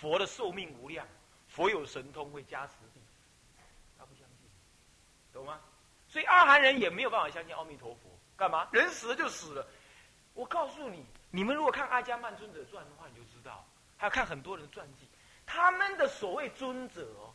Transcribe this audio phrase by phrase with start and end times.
[0.00, 1.06] 佛的寿命无量，
[1.48, 2.74] 佛有神通会加持，
[3.98, 4.48] 他不相信，
[5.32, 5.60] 懂吗？
[6.08, 8.00] 所以阿含人也没有办法相信阿弥陀佛，
[8.36, 8.68] 干嘛？
[8.72, 9.66] 人死了就死了。
[10.34, 13.66] 我告诉你，你们如果看《阿伽曼尊者传》的话，你就知道，
[13.96, 15.08] 还要看很多人的传记，
[15.44, 17.34] 他们的所谓尊者哦，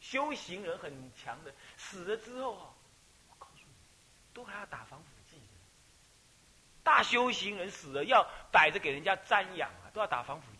[0.00, 2.72] 修行人很强的，死了之后啊，
[3.28, 3.74] 我告诉你，
[4.32, 5.42] 都还要打防腐剂的。
[6.82, 10.59] 大修行人死了要摆着给人家瞻仰啊，都要打防腐剂。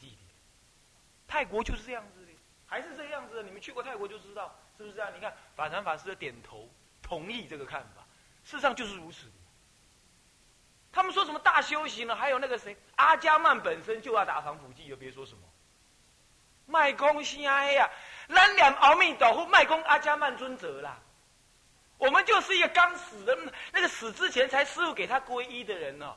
[1.30, 2.32] 泰国就是这样子的，
[2.66, 3.42] 还是这样子的。
[3.44, 5.12] 你们去过泰国就知道，是不是这样？
[5.14, 6.68] 你看法禅法师的点头。
[7.02, 8.04] 同意这个看法，
[8.44, 9.26] 事实上就是如此。
[10.92, 12.14] 他们说什么大修行呢？
[12.14, 15.40] 还有那个谁，阿加曼本身就要打防腐剂，就别说什么
[16.66, 17.90] 卖公心哀呀，
[18.28, 21.00] 咱两阿弥陀佛卖公阿加曼尊者啦。
[21.98, 23.36] 我们就是一个刚死的，
[23.72, 26.16] 那个死之前才师傅给他皈依的人呢。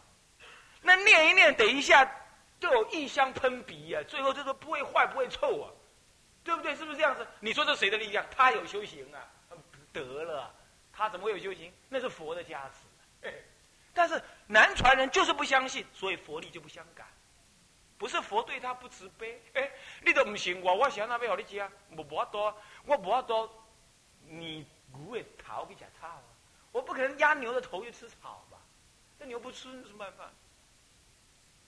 [0.84, 2.05] 那念一念，等一下
[2.63, 5.67] 就有异香喷鼻呀，最后这个不会坏不会臭啊，
[6.45, 6.73] 对不对？
[6.73, 7.27] 是不是这样子？
[7.41, 8.26] 你说这谁的力量？
[8.31, 9.27] 他有修行啊，
[9.91, 10.49] 得了。
[10.93, 11.74] 他怎么会有修行？
[11.90, 13.29] 那是佛的加持。
[13.93, 17.05] 但是南传人就是不相信，所以佛力就不相干。
[17.98, 19.70] 不是佛对他不慈悲，哎，
[20.02, 23.65] 你都不行，我我想那边好你吃，我不多，我不多，
[24.26, 26.18] 你牛的头去吃草，
[26.71, 28.57] 我不可能压牛的头去吃草吧？
[29.20, 30.32] 这牛不吃，什么办法？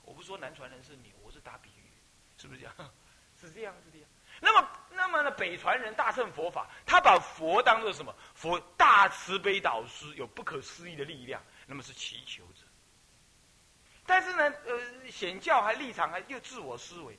[0.06, 1.89] 我不说南传人是牛，我是打比喻，
[2.38, 2.73] 是不是这样？
[3.42, 4.06] 是这样子的呀。
[4.39, 5.31] 那么，那么呢？
[5.31, 8.16] 北传人大乘佛法，他把佛当做什么？
[8.34, 11.42] 佛大慈悲导师，有不可思议的力量。
[11.66, 12.62] 那么是祈求者。
[14.06, 17.17] 但是呢，呃，显教还立场还又自我思维。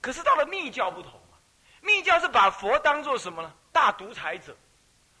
[0.00, 1.36] 可是到了密教不同啊，
[1.82, 3.54] 密教是把佛当做什么呢？
[3.72, 4.56] 大独裁者，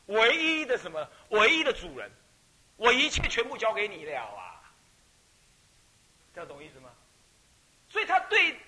[0.06, 1.08] 唯一的什么？
[1.30, 2.10] 唯一的主人，
[2.76, 4.47] 我一切全部交给你了啊！
[6.34, 6.90] 这懂意思吗？
[7.88, 8.58] 所以他对。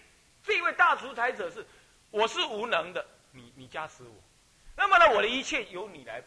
[0.42, 1.64] 这位大主宰者是，
[2.10, 4.14] 我是无能的，你你加持我，
[4.74, 6.24] 那么呢，我的一切由你来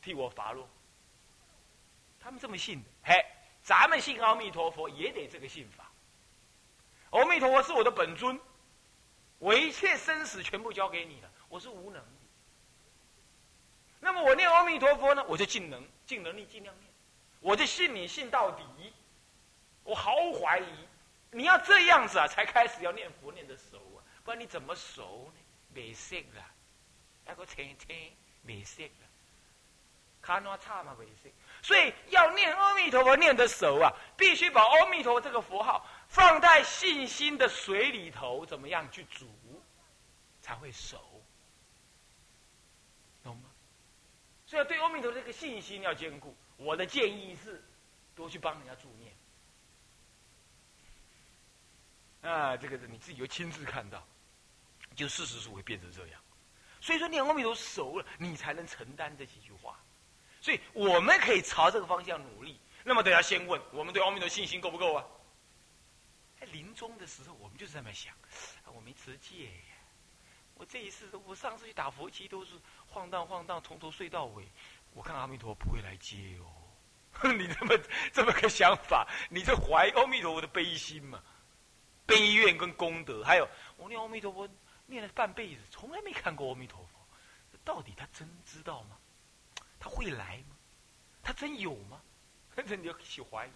[0.00, 0.66] 替我发落。
[2.18, 3.22] 他们这么信的，嘿，
[3.62, 5.92] 咱们信阿弥陀佛也得这个信法。
[7.10, 8.40] 阿弥陀佛是我的本尊，
[9.38, 12.02] 我一切生死全部交给你了，我是无能。
[14.00, 16.90] 那么我念阿弥陀佛呢，我就尽能尽能力尽量念，
[17.40, 18.64] 我就信你信到底，
[19.84, 20.88] 我毫无怀疑。
[21.30, 25.40] 你要这样子啊，才开始要念佛念的熟啊，不然你怎么熟呢？
[25.74, 26.44] 没识了，
[27.24, 28.12] 那个听听
[28.42, 29.08] 没识了，
[30.20, 31.32] 看那差嘛没识。
[31.62, 39.26] 所以要念阿弥陀佛念的熟啊，必须把阿弥陀佛这个佛号放在信心的水里头，怎么样去煮，
[40.42, 40.98] 才会熟，
[43.22, 43.48] 懂吗？
[44.44, 46.36] 所以对阿弥陀这个信心要坚固。
[46.58, 47.64] 我的建议是，
[48.14, 49.11] 多去帮人家助念。
[52.22, 54.02] 啊，这个是你自己又亲自看到，
[54.96, 56.20] 就事实是会变成这样。
[56.80, 59.78] 所以说念阿弥陀熟了，你才能承担这几句话。
[60.40, 62.58] 所以我们可以朝这个方向努力。
[62.84, 65.04] 那么，大家先问，我们对阿弥陀信心够不够啊？
[66.50, 68.12] 临终的时候，我们就是这么想：
[68.66, 69.74] 我没持戒呀，
[70.54, 72.54] 我这一次，我上次去打佛七都是
[72.88, 74.44] 晃荡晃荡，从头睡到尾。
[74.92, 76.50] 我看阿弥陀不会来接哦。
[77.38, 77.78] 你这么
[78.12, 81.22] 这么个想法，你这怀阿弥陀佛的悲心嘛？
[82.06, 84.48] 悲怨跟功德，还有我念阿弥陀佛
[84.86, 86.98] 念了半辈子，从来没看过阿弥陀佛，
[87.64, 88.98] 到底他真知道吗？
[89.78, 90.56] 他会来吗？
[91.22, 92.00] 他真有吗？
[92.54, 93.50] 这你就起怀疑。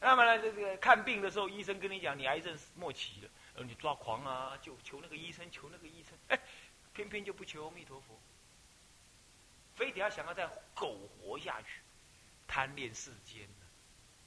[0.00, 6.38] 那么呢，这个看病的时候，医生跟你讲你癌症末期了，呃，你抓狂啊，就求那个医生，求那个医生，哎，
[6.92, 8.20] 偏偏就不求阿弥陀佛，
[9.74, 11.80] 非得要想要再苟活下去，
[12.46, 13.48] 贪恋世间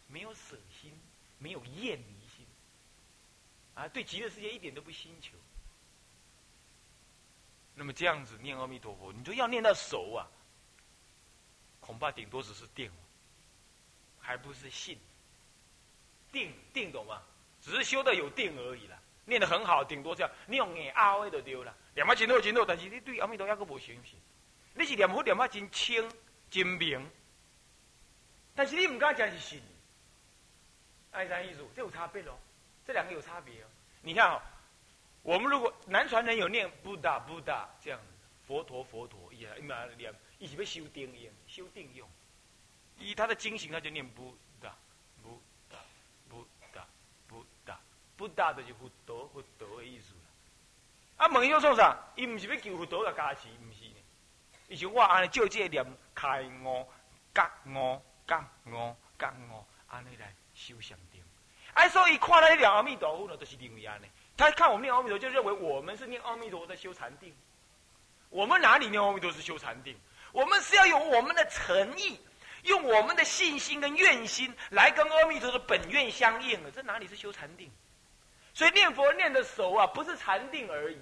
[0.08, 1.00] 没有舍心，
[1.38, 2.21] 没有厌离。
[3.76, 5.32] 啊，对极乐世界一点都不心求。
[7.74, 10.28] 那么这样子念阿弥陀佛，你说要念到熟啊，
[11.80, 12.92] 恐怕顶多只是定，
[14.20, 15.00] 还不是信。
[16.32, 17.22] 定定懂吗？
[17.62, 18.98] 只是修的有定而已啦。
[19.26, 21.76] 念的很好，顶多这样，你用眼阿威就丢了。
[21.94, 24.20] 念嘛真多真多，但是你对阿弥陀佛还不相信。
[24.74, 26.10] 你是念佛念嘛真清
[26.50, 27.06] 真明，
[28.56, 29.62] 但是你唔敢讲是信。
[31.12, 31.66] 爱啥意思？
[31.76, 32.40] 这有差别咯。
[32.86, 33.68] 这两个有差别哦。
[34.02, 34.42] 你看哦，
[35.22, 38.06] 我们如果南传人有念布达布达这样子，
[38.48, 42.10] 佛陀佛陀，也嘛念，一起被修定用，修定用。
[42.98, 44.76] 以他的经行，他就念布达
[45.22, 45.78] 布达
[46.28, 46.88] 布达
[47.28, 47.80] 布达
[48.18, 50.14] 布达的就佛陀佛陀的意思。
[51.18, 51.96] 啊，问伊要做啥？
[52.16, 53.96] 伊唔是要求佛陀的加持，唔是呢。
[54.68, 56.88] 以前我安尼照这念开悟、
[57.36, 60.98] 觉悟、觉悟、觉悟，安尼来修上
[61.74, 64.08] 哎，所以看来念阿弥陀佛呢，都是另样的。
[64.38, 67.34] 他看我们念阿弥陀，就认为我们是念阿弥陀佛在修禅定。
[68.30, 69.96] 我们哪里念阿弥陀是修禅定？
[70.32, 72.20] 我们是要用我们的诚意，
[72.64, 76.72] 用我们的信心跟愿心来跟阿弥陀的本愿相应了。
[76.72, 77.70] 这哪里是修禅定？
[78.54, 80.98] 所以念佛念的熟啊，不是禅定而已。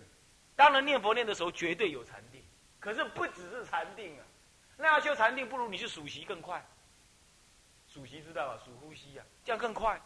[0.55, 2.43] 当然念佛念的时候绝对有禅定，
[2.79, 4.25] 可是不只是禅定啊。
[4.77, 6.63] 那要修禅定，不如你去数息更快。
[7.87, 8.59] 数息知道吧？
[8.63, 9.99] 数呼吸啊，这样更快。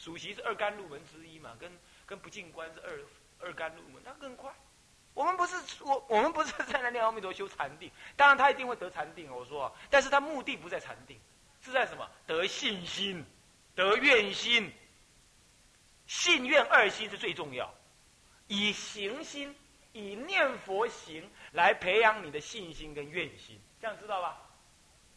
[0.00, 1.70] 数息是二甘入门之一嘛，跟
[2.06, 4.50] 跟不进关是二二甘入门，那更快。
[5.12, 9.30] 我们不是我我们不是在那念阿弥陀修禅定，当然他一定会得禅定。
[9.30, 11.20] 我说，但是他目的不在禅定，
[11.60, 12.08] 是在什么？
[12.26, 13.22] 得信心，
[13.74, 14.72] 得愿心。
[16.06, 17.72] 信愿二心是最重要，
[18.46, 19.54] 以行心，
[19.92, 24.40] 以念佛行来培养你的信心跟愿心，这样知道吧？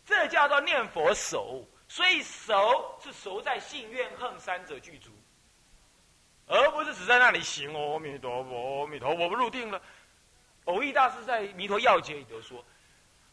[0.06, 5.12] 这叫做念佛手，所以熟是熟在信愿恨三者具足，
[6.48, 7.72] 而不是只在那里行。
[7.72, 9.80] 阿弥陀佛，阿弥陀佛，不入定了。
[10.66, 12.66] 偶益大师在《弥陀要解》里头说：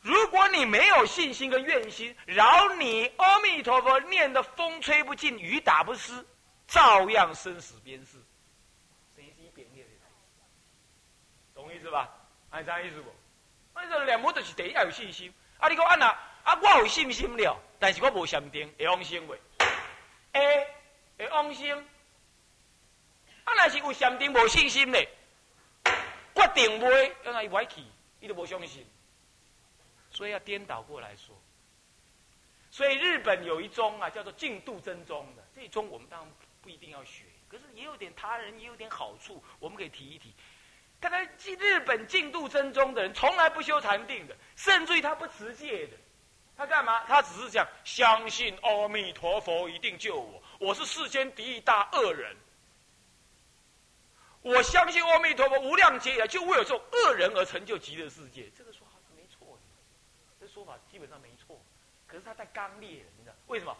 [0.02, 6.22] 如果你没有信心跟愿心，饶你阿弥陀佛念的风吹不尽，雨打不湿。
[6.66, 8.18] 照样生死边事，
[9.16, 9.88] 生死边界的
[11.54, 12.10] 懂意思吧？
[12.50, 13.10] 按啥意思不？
[13.72, 15.32] 按说两模都是第一要有信心。
[15.56, 16.08] 啊，你讲按哪？
[16.44, 19.36] 啊，我有信心了，但是我无禅定，会往生未？
[20.32, 20.66] 会，
[21.18, 21.84] 会往生。
[23.44, 25.08] 啊，若是有禅定无信心嘞，
[26.34, 27.82] 决定袂，要那伊歪去，
[28.20, 28.86] 伊都无相信。
[30.12, 31.36] 所以要颠倒过来说。
[32.70, 36.30] 所以日本有一宗啊，叫做净度真宗的，这一宗我们当然。
[36.62, 40.34] 不一定要学，可是也有点他人也有点好处，我们可以提一提。
[41.00, 45.96] 看来日本净度真宗的人从来不修禅定的，甚至于他不持戒的，
[46.60, 47.02] 他干嘛？
[47.06, 52.36] 他只是讲相信阿弥陀佛一定救我，我是世间第一大恶人。
[54.42, 59.62] 我相信阿弥陀佛无量劫以来就为了这种恶人而成就极乐世界，这个说法是没错的，
[60.38, 61.58] 这说法基本上没错。
[62.06, 63.74] 可是他太刚烈了，你知道为什么？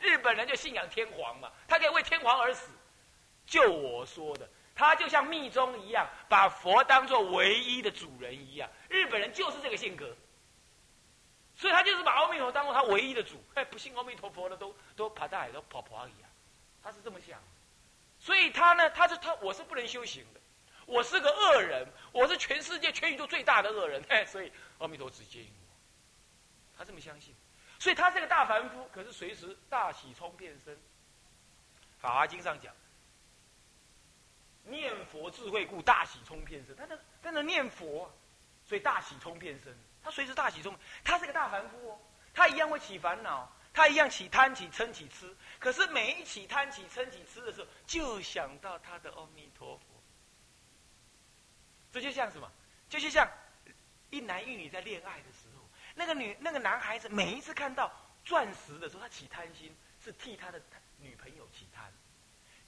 [0.00, 2.70] 日本人就信仰天皇嘛，他可以为天皇而死。
[3.44, 8.66] 就我说的，他就像密宗一样，把佛当做唯一的主人一样。
[8.88, 10.16] 日本人就是这个性格，
[11.56, 13.42] 所以他就是把阿弥陀当做他唯一的主。
[13.54, 16.28] 哎，不信阿弥陀佛的都都爬大海都跑跑而已啊，
[16.82, 17.40] 他是这么想。
[18.18, 20.40] 所以他呢，他是他，我是不能修行的，
[20.84, 24.04] 我是个恶人，我是全世界全宇宙最大的恶人。
[24.08, 27.34] 哎，所以阿弥陀只接引我，他这么相信。
[27.78, 30.74] 所以他是个大凡夫，可是随时大喜冲变身。
[31.98, 32.74] 《法华经》上讲，
[34.64, 36.74] 念佛智慧故大喜冲变身。
[36.76, 38.10] 他在在那念佛，
[38.64, 39.76] 所以大喜冲变身。
[40.06, 40.72] 他随时大喜中，
[41.02, 41.98] 他是个大凡夫哦，
[42.32, 45.36] 他一样会起烦恼，他一样起贪起嗔起痴。
[45.58, 49.84] 可是每一起贪起嗔起痴的时候，就想到他的阿弥陀佛。
[51.90, 52.48] 这就像什么？
[52.88, 53.28] 就就像
[54.10, 55.68] 一男一女在恋爱的时候。
[55.96, 57.90] 那个女那个男孩子每一次看到
[58.24, 60.62] 钻石的时候，他起贪心，是替他的
[61.00, 61.92] 女朋友起贪。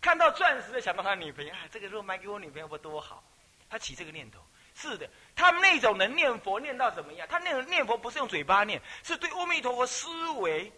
[0.01, 3.23] 看到钻石的想到他女朋友，哎，这个如果买给我女朋友不多好？
[3.71, 4.41] 他起这个念头。
[4.81, 7.27] 是的，他们那种能念佛念到怎么样？
[7.29, 10.73] 他那种念佛不是用嘴巴念，是对阿弥陀佛思维、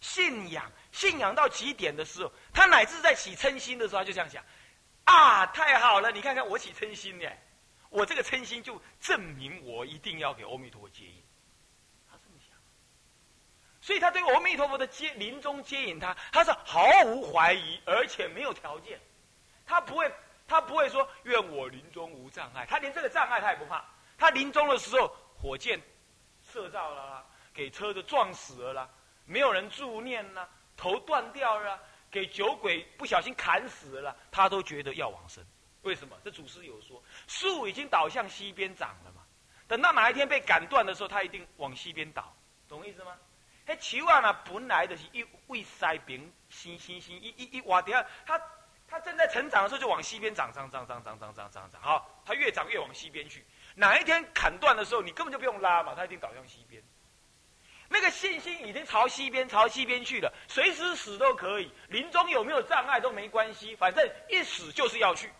[0.00, 4.42] 信仰、信仰到极点的时候，他乃至在起嗔心的时候，他就这样想：
[5.04, 6.10] 啊，太好了！
[6.10, 7.30] 你看看我起嗔心呢，
[7.88, 11.22] 我这个嗔心就证明我一定要给阿弥陀佛接引。
[12.10, 12.58] 他这么想
[13.80, 18.98] 所以他对阿弥陀佛的接临终接引他，他是毫无怀疑，而且没有条件，
[19.64, 20.12] 他不会，
[20.46, 23.84] 他不会说愿我临终无障碍，他连这个障碍他也不怕。
[24.18, 25.80] 他临终的时候，火箭
[26.42, 28.88] 射照了，给车子撞死了啦，
[29.24, 31.78] 没有人助念啦，头断掉了，
[32.10, 35.44] 给酒鬼不小心砍死了，他都觉得要往生。
[35.82, 36.16] 为什么？
[36.24, 39.22] 这祖师有说，树已经倒向西边长了嘛，
[39.68, 42.34] 等到哪一天被砍断的时候，他一定往西边倒，
[42.68, 43.16] 懂意思吗？
[43.66, 48.40] 那树啊，嘛本来就是一为西边，新新新一一一挖掉，他
[48.88, 53.44] 它正在成长的时候就往西边长，长长长长长长长长，好，它越长越往西边去。
[53.74, 56.82] 哪一天砍断的时候，你根本就不用拉嘛，它已经倒向西边。
[57.88, 61.70] 那个信心已经朝西边，朝西边去了，随时死都可以。
[61.88, 65.30] 临终有没有障碍都没关系，反正一死就是要去。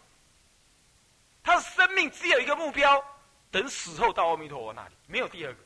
[1.42, 3.02] 他的生命只有一个目标，
[3.50, 5.58] 等死后到阿弥陀佛那里，没有第二个。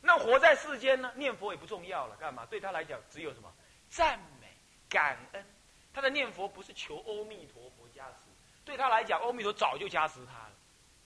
[0.00, 1.12] 那活在世间呢？
[1.14, 2.46] 念佛也不重要了，干嘛？
[2.46, 3.52] 对他来讲，只有什么
[3.88, 4.48] 赞美、
[4.88, 5.44] 感恩。
[5.92, 8.26] 他的念佛不是求阿弥陀佛加持，
[8.64, 10.52] 对他来讲，阿弥陀早就加持他了，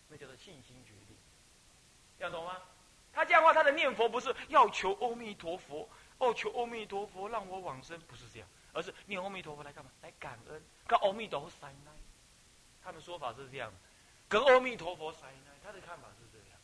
[0.09, 1.17] 那叫做信心决定。
[2.19, 2.63] 要懂吗？
[3.13, 5.89] 他这样话，他的念佛不是要求阿弥陀佛，
[6.19, 9.91] 哦，求阿弥陀佛让我往生，不是这样，而是念阿弥陀佛来干嘛？
[10.03, 11.93] 来感恩，跟阿弥陀佛塞奶。
[12.83, 13.73] 他们说法是这样，
[14.29, 16.59] 跟阿弥陀佛塞奶，他的看法是这样。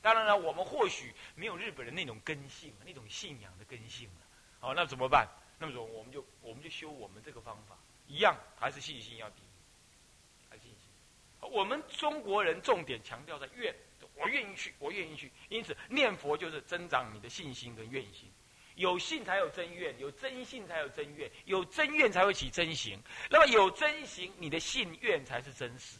[0.00, 4.26] 当然了，我们或许没有日本人那种根性，那种信仰的根性了。
[4.60, 5.28] 好，那怎么办？
[5.58, 11.50] 那么说，我们就我们就修我们这个方法，一样还是信心要第一，还是信心。
[11.50, 13.74] 我们中国人重点强调在愿，
[14.14, 15.30] 我愿意去，我愿意去。
[15.48, 18.30] 因此，念佛就是增长你的信心跟愿心。
[18.76, 22.96] 有信才有真愿，有真信才有真愿，有真愿才会起真行。
[23.28, 25.98] 那么有真行，你的信愿才是真实。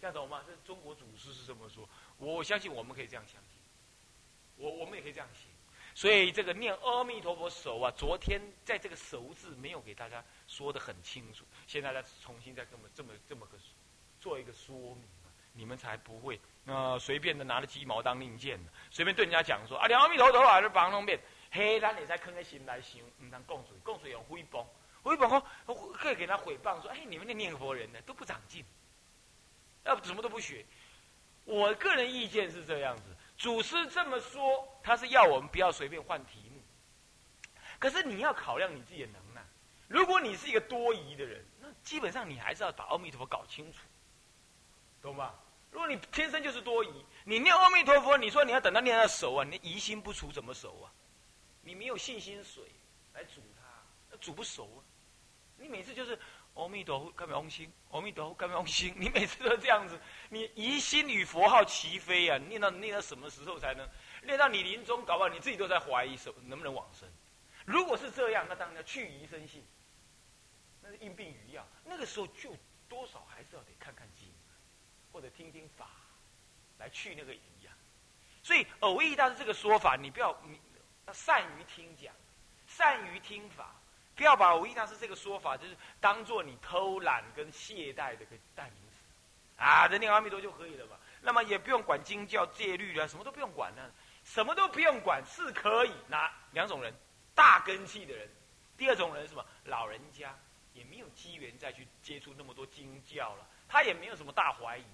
[0.00, 0.42] 这样懂吗？
[0.46, 1.86] 这中国祖师是这么说，
[2.16, 3.60] 我相信我们可以这样相信。
[4.56, 5.45] 我我们也可以这样行。
[5.96, 13.56] 所以这个念阿弥陀佛手啊，昨天在这个手字没有给大家说的很清楚，现在再重新再这么这么这么个
[14.20, 15.08] 做一个说明，
[15.54, 21.18] 你们才不会呃随便的拿着鸡毛当令箭的，随便对人家讲说啊，念阿弥陀佛还是帮弄变。
[21.50, 24.66] 嘿，咱你在坑在心来想，唔当供水，供水用诽谤，
[25.02, 25.30] 诽谤
[25.64, 28.62] 说可以给他诽谤说，哎，你们那念佛人呢都不长进，
[29.84, 30.62] 要什么都不学。
[31.46, 36.62] 我个人意见是这样子，祖师这么说，他是要我们不要随便换题目。
[37.78, 39.44] 可是你要考量你自己的能耐，
[39.88, 43.80] 如果你是一个多疑的人，那基本上你还是要把阿弥陀佛搞清楚，
[45.02, 45.34] 懂吧？
[45.70, 50.92] 如果你天生就是多疑，你念阿弥陀佛，你说你要等到念到熟啊，你疑心不除怎么熟啊？
[51.60, 52.64] 你没有信心水
[53.12, 53.66] 来煮它，
[54.10, 54.80] 那煮不熟啊！
[55.58, 56.18] 你每次就是
[56.56, 57.72] 阿弥陀佛，干嘛用心？
[57.90, 58.92] 阿弥陀佛，干嘛用心？
[58.98, 62.36] 你每次都这样子，你疑心与佛号齐飞啊！
[62.38, 63.88] 念到念到什么时候才能
[64.22, 65.04] 念到你临终？
[65.04, 67.08] 搞不好你自己都在怀疑，什能不能往生？
[67.64, 69.64] 如果是这样，那当然要去疑生信，
[70.82, 71.66] 那是因病与药。
[71.84, 72.56] 那个时候就
[72.88, 74.28] 多少还是要得看看经，
[75.12, 75.90] 或者听听法，
[76.78, 77.72] 来去那个疑啊。
[78.42, 80.60] 所以偶遇大师这个说法，你不要你。
[81.12, 82.12] 善于听讲，
[82.66, 83.76] 善于听法，
[84.16, 90.98] 不要把无义大师这个说法，就是当做你偷懒跟懈怠的个代名词，啊，人念阿弥陀就可以了吧？
[91.20, 93.82] 那么也不用管经教戒律啊，什么都不用管呢，
[94.24, 95.92] 什么都不用管是可以。
[96.08, 96.92] 哪两种人？
[97.34, 98.26] 大根气的人，
[98.76, 99.44] 第二种人什么？
[99.64, 100.34] 老人家
[100.72, 104.84] 也没有机缘再去接触那么多经教了，他也没有什么大怀疑，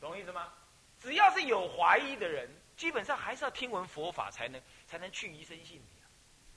[0.00, 0.50] 懂意思吗？
[0.98, 2.50] 只要是有怀疑的人。
[2.78, 6.06] 基本上还是要听闻佛法才能才能去疑生信的，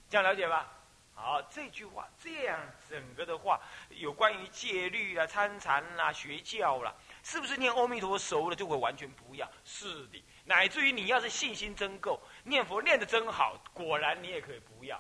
[0.07, 0.71] 这样了解吧？
[1.13, 9.49] 好，这句话这样整个的话，有关于戒律啊、参禅啦、学教啦，是不是念阿弥陀佛熟了就会完全不一样？
[9.63, 14.99] 是的，乃至于你要是信心真够，念佛念的真好，果然你也可以不要。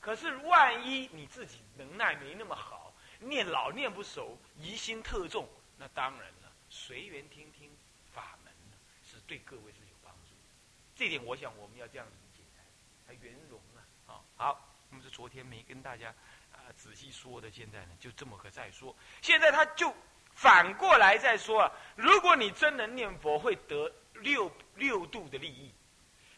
[0.00, 5.48] 可是万一你自己能耐没那么好，念老念不熟，疑心特重，
[5.78, 7.70] 那当然了，随缘听听
[8.12, 10.50] 法门呢，是对各位是有帮助的。
[10.96, 12.42] 这点我想我们要这样理解
[13.06, 13.80] 才圆融啊！
[14.06, 16.08] 好，好，是昨天没跟大家
[16.52, 18.94] 啊仔细说的，现在呢就这么个再说。
[19.22, 19.94] 现在他就
[20.32, 25.72] 反过来再说啊，如果你真能念佛，会得六六度的利益。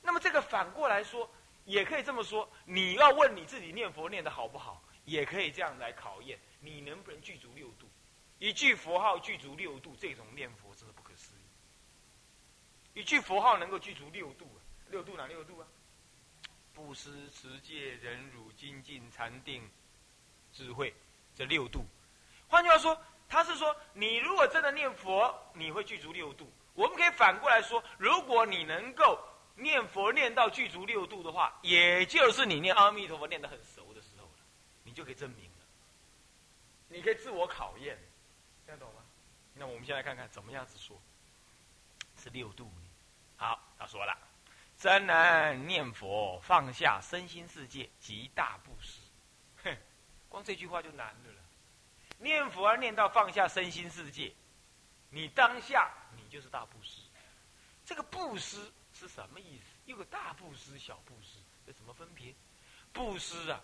[0.03, 1.29] 那么这个反过来说，
[1.65, 7.89] 也可以这么说：你要问你自己念佛念的好不好，也可以这样来考验你能不能具足六度。
[8.39, 13.01] 一句佛号具足六度，这种念佛真的不可思议。
[13.01, 14.61] 一句佛号能够具足六度啊？
[14.91, 15.67] 六度哪六度啊？
[16.77, 19.67] 布施、持戒、忍辱、精进、禅定、
[20.53, 20.95] 智慧，
[21.35, 21.83] 这六度。
[22.49, 26.53] 换句话说，他是说，你如果真的念佛，你会具足六度。
[26.75, 29.19] 我们可以反过来说，如果你能够
[29.55, 34.45] 念佛念到具足六度的话，也就是你念阿弥陀佛念得很熟的时候了，
[34.85, 35.57] 你就可以证明了。
[36.89, 37.99] 你可以自我考验，
[38.67, 39.01] 听得懂吗？
[39.55, 41.01] 那我们先来看看怎么样子说，
[42.23, 42.71] 是六度。
[43.39, 44.17] 好，他说了，
[44.79, 49.01] 真能念佛，放下身心世界，即大布施。
[49.65, 49.77] 哼，
[50.29, 51.39] 光这句话就难的了。
[52.19, 54.33] 念佛而念到放下身心世界，
[55.11, 57.01] 你当下你就是大布施。
[57.85, 59.65] 这个布施是什么意思？
[59.87, 62.35] 有个大布施、小布施，这怎么分别？
[62.93, 63.61] 布施啊，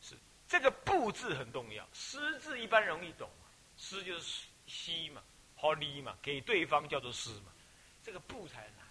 [0.00, 0.16] 是
[0.48, 3.28] 这个“布”字很重要，“施”字一般容易懂
[3.76, 5.22] ，“施”就是吸嘛，
[5.56, 7.52] 好利嘛，给对方叫做施嘛。
[8.02, 8.85] 这个布才难。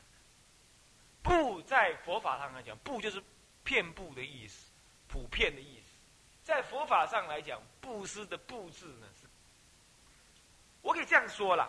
[1.25, 3.21] 布在佛法上来讲，布就是
[3.63, 4.69] 遍布的意思，
[5.07, 5.91] 普遍的意思。
[6.43, 9.27] 在佛法上来讲，布施的布字呢是，
[10.83, 11.67] 我可以这样说了：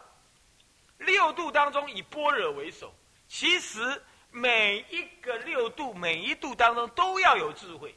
[0.99, 2.93] 六度当中以般若为首，
[3.27, 7.95] 其实每一个六度，每一度当中都要有智慧，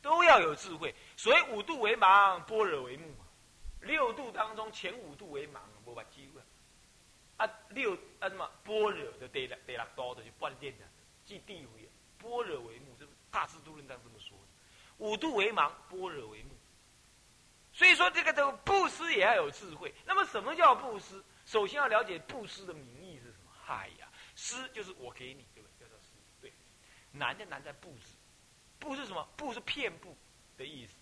[0.00, 0.94] 都要有智慧。
[1.16, 3.08] 所以五度为盲，般若为目。
[3.80, 6.31] 六度当中前五度为盲，我把机会。
[7.42, 10.84] 啊，六啊什么般若的得了得了多的就半点的，
[11.24, 14.44] 即地位，般若为目，这大智度论当这么说的。
[14.98, 16.50] 五度为盲，般若为目。
[17.72, 19.92] 所以说，这个这个布施也要有智慧。
[20.06, 21.20] 那么，什么叫布施？
[21.44, 23.50] 首先要了解布施的名义是什么？
[23.50, 25.84] 嗨呀，施就是我给你，对不对？
[25.84, 26.10] 叫做施。
[26.40, 26.52] 对，
[27.10, 28.16] 难就难在布施。
[28.78, 29.28] 布是什么？
[29.36, 30.16] 布是遍布
[30.56, 30.94] 的意思。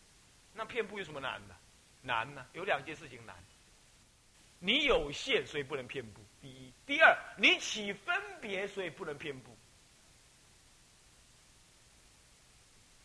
[0.54, 1.56] 那遍布有什么难的？
[2.00, 2.47] 难呢？
[2.54, 3.37] 有两件事情难。
[4.61, 6.21] 你有限，所以不能遍布。
[6.40, 9.57] 第一，第二，你起分别，所以不能遍布。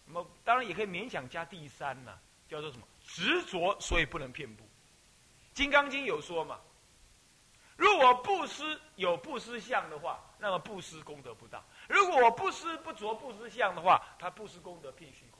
[0.05, 2.85] 那么，当然也可以勉强加第三呢，叫做什么？
[3.05, 4.63] 执着，所以不能遍布。
[5.53, 6.59] 《金刚经》有说嘛？
[7.77, 15.39] 如果布施有布施相的话，那么布施功德不大；如果我布施不着布施相的话，他布施功德偏虚空，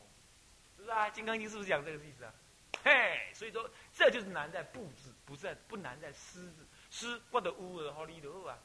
[0.75, 1.05] 是不是啊？
[1.11, 2.33] 《金刚经》是不是讲这个意思啊？
[2.83, 6.65] 嘿，所以说这就是难在布置，不在不难在施字。
[6.91, 8.57] 施我的有的好你的啊，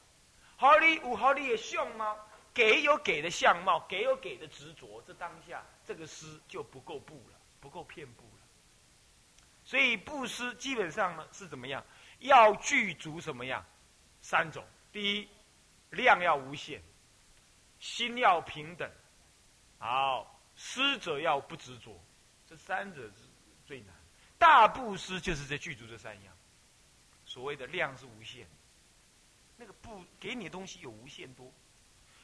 [0.55, 2.17] 好你有好你的相貌，
[2.53, 8.41] 给有给的相貌，给有给的执着，这当下这个施就不够布了，不够遍布了。
[9.63, 11.83] 所以布施基本上呢是怎么样？
[12.19, 13.65] 要具足什么样？
[14.21, 15.27] 三种：第一，
[15.89, 16.79] 量要无限；
[17.79, 18.87] 心要平等；
[19.79, 21.99] 好，施者要不执着。
[22.47, 23.13] 这三者是
[23.65, 23.95] 最难。
[24.37, 26.33] 大布施就是在具足这三样。
[27.31, 28.45] 所谓的量是无限，
[29.55, 31.49] 那个不给你的东西有无限多，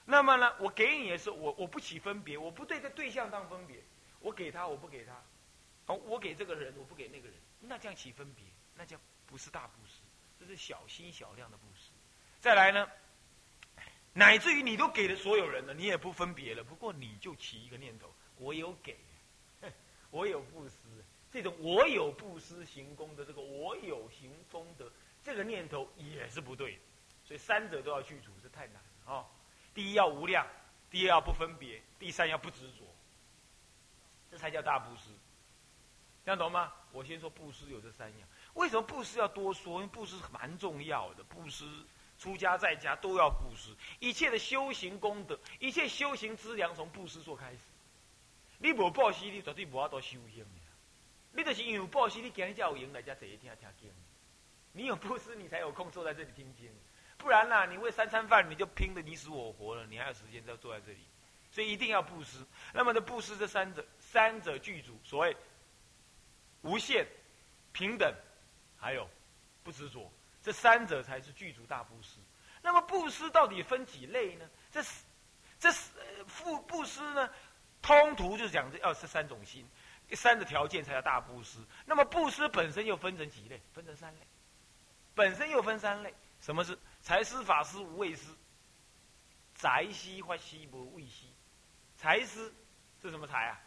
[0.03, 3.81] 那么呢，我给你的时候，我我不起分别，我不对这对象当分别，
[4.19, 5.13] 我给他，我不给他，
[5.85, 8.43] 哦，我给这个人，我不给那个人，那这样起分别，
[8.75, 10.01] 那叫不是大布施，
[10.37, 11.91] 这是小心小量的布施。
[12.41, 12.89] 再来呢，
[14.11, 18.97] 乃至于你都给了所有人了，你也不分别了，不过你就起一个念头，我有给，
[20.11, 20.73] 我有布施。
[21.31, 24.91] 这种我有布施行功的这个我有行功德
[25.23, 26.79] 这个念头也是不对的，
[27.25, 29.25] 所以三者都要去除，这太难了啊！
[29.73, 30.47] 第一要无量，
[30.89, 32.85] 第二要不分别，第三要不执着，
[34.31, 35.09] 这才叫大布施。
[36.23, 36.73] 这样懂吗？
[36.91, 39.75] 我先说布施有这三样，为什么布施要多说？
[39.75, 41.65] 因为布施蛮重要的，布施
[42.17, 47.59] 出家在家都要布施，一切的修行功德，一切修行资粮从布施做开始。
[48.57, 50.45] 你无布施，你绝对无法多修行。
[51.37, 53.91] 你就是因为布施，你今日才有赢来家坐一听听经。
[54.71, 56.67] 你有布施，你才有空坐在这里听经。
[57.15, 61.05] 不然啦，你为三餐饭你就拼的你死我活了，你还有时间在坐在这里？
[61.51, 62.43] 所以一定要布施。
[62.73, 65.37] 那么的布施这三者，三者具足，所谓
[66.63, 67.05] 无限、
[67.71, 68.11] 平等，
[68.75, 69.07] 还有
[69.63, 72.17] 不执着，这三者才是具足大布施。
[72.63, 74.49] 那么布施到底分几类呢？
[74.71, 75.03] 这是
[75.59, 75.91] 这是
[76.39, 77.29] 布布施呢？
[77.79, 79.63] 通途就讲这要是三种心。
[80.07, 81.59] 第三个条件才叫大布施。
[81.85, 83.61] 那么布施本身又分成几类？
[83.73, 84.21] 分成三类。
[85.13, 86.13] 本身又分三类。
[86.39, 88.29] 什么是财施、法施、无畏施？
[89.55, 91.25] 财施、法施、无畏施。
[91.97, 92.53] 财施
[93.01, 93.59] 是什么财啊？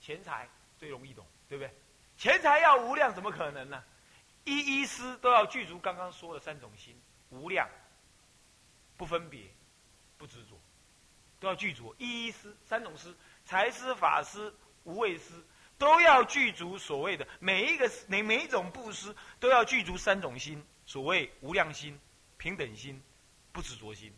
[0.00, 1.72] 钱财最容易懂，对不对？
[2.16, 3.82] 钱财要无量，怎么可能呢？
[4.44, 7.68] 一一施都要具足刚刚说的三种心：无量、
[8.96, 9.42] 不分别、
[10.18, 10.60] 不执着，
[11.38, 11.94] 都要具足。
[11.96, 13.14] 一一施三种施：
[13.44, 14.52] 财施、法施、
[14.84, 15.42] 无畏施。
[15.80, 21.98] 都要具足所谓的每一个每每一种布施都要具足三种心，所谓无量心、
[22.36, 23.02] 平等心、
[23.50, 24.14] 不执着心、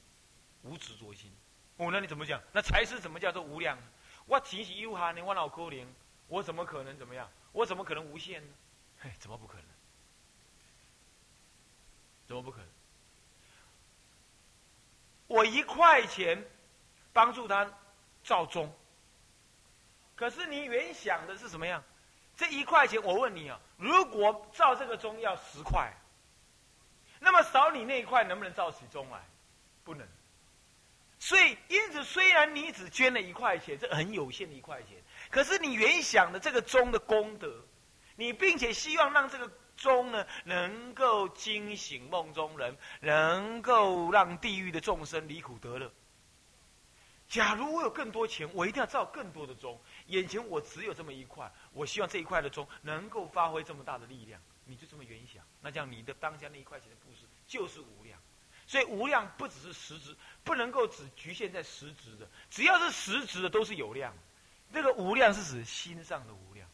[0.62, 1.32] 无执着心。
[1.76, 2.42] 哦，那你怎么讲？
[2.50, 3.78] 那财是怎么叫做无量？
[4.26, 5.86] 我提起有哈呢，我脑壳灵，
[6.26, 7.30] 我怎么可能怎么样？
[7.52, 8.52] 我怎么可能无限呢？
[8.98, 9.64] 嘿，怎么不可能？
[12.26, 12.66] 怎么不可能？
[15.28, 16.44] 我一块钱
[17.12, 17.72] 帮助他
[18.24, 18.74] 造钟。
[20.22, 21.82] 可是你原想的是什么样？
[22.36, 25.92] 这一块钱，我问你啊，如果造这个钟要十块，
[27.18, 29.20] 那么少你那一块能不能造起钟来？
[29.82, 30.06] 不能。
[31.18, 34.96] 所以，因此虽然你只捐了一块钱，这很有限的一块钱，
[35.28, 37.52] 可是你原想的这个钟的功德，
[38.14, 45.90] 你并且希望让这个钟呢，能够惊醒梦中人，能够让地狱的众生离苦得乐。
[47.28, 49.80] 假如我有更多钱，我一定要造更多的钟。
[50.06, 54.40] 眼前我只有这么一块，我希望这一块的钟能够发挥这么大的力量。
[54.64, 58.18] 你就这么原想，那这样你的当下那一块钱的布施就是无量。
[58.64, 64.14] 所以无量不只是实质，不能够只局限在实质的，只要是实质的都是有量。
[64.72, 66.66] 这个无量是指心上的无量，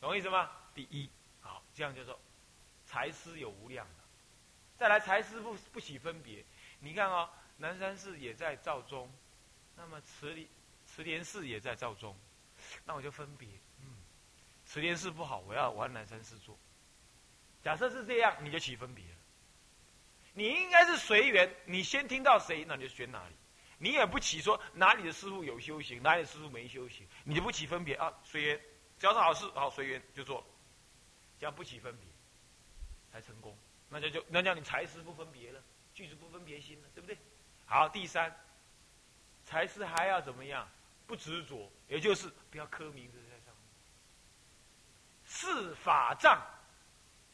[0.00, 0.50] 懂我意思吗？
[0.74, 1.10] 第一，
[1.40, 2.18] 好，这样就说
[2.86, 4.04] 财施有无量的。
[4.78, 6.44] 再来财施不不喜分别，
[6.78, 9.10] 你看啊，南山寺也在造钟。
[9.74, 10.48] 那么慈里
[10.96, 12.16] 慈莲寺也在造中，
[12.86, 13.46] 那我就分别，
[13.82, 13.86] 嗯，
[14.64, 16.58] 慈莲寺不好，我要往南山寺做。
[17.62, 19.10] 假设是这样，你就起分别了。
[20.32, 23.34] 你应该是随缘，你先听到谁，那你就选哪里。
[23.76, 28.58] 你也不起说哪里的师傅有修行，哪里的师傅没修行，你就不起分别啊，随缘，
[28.98, 30.42] 只要是好事，好随缘就做，
[31.38, 32.08] 这样不起分别，
[33.12, 33.54] 才成功。
[33.90, 37.18] 那就就那叫你财师不分别了，句子不分别心了，对不对？
[37.66, 38.34] 好，第三，
[39.44, 40.66] 财师还要怎么样？
[41.06, 43.64] 不执着，也就是不要刻名字在上面。
[45.24, 46.40] 是法藏，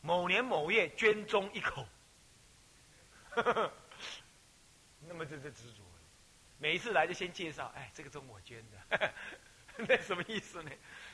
[0.00, 1.86] 某年某月捐中一口。
[5.00, 5.82] 那么这就执着，
[6.58, 9.12] 每一次来就先介绍，哎，这个钟我捐的，
[9.88, 10.70] 那什么意思呢？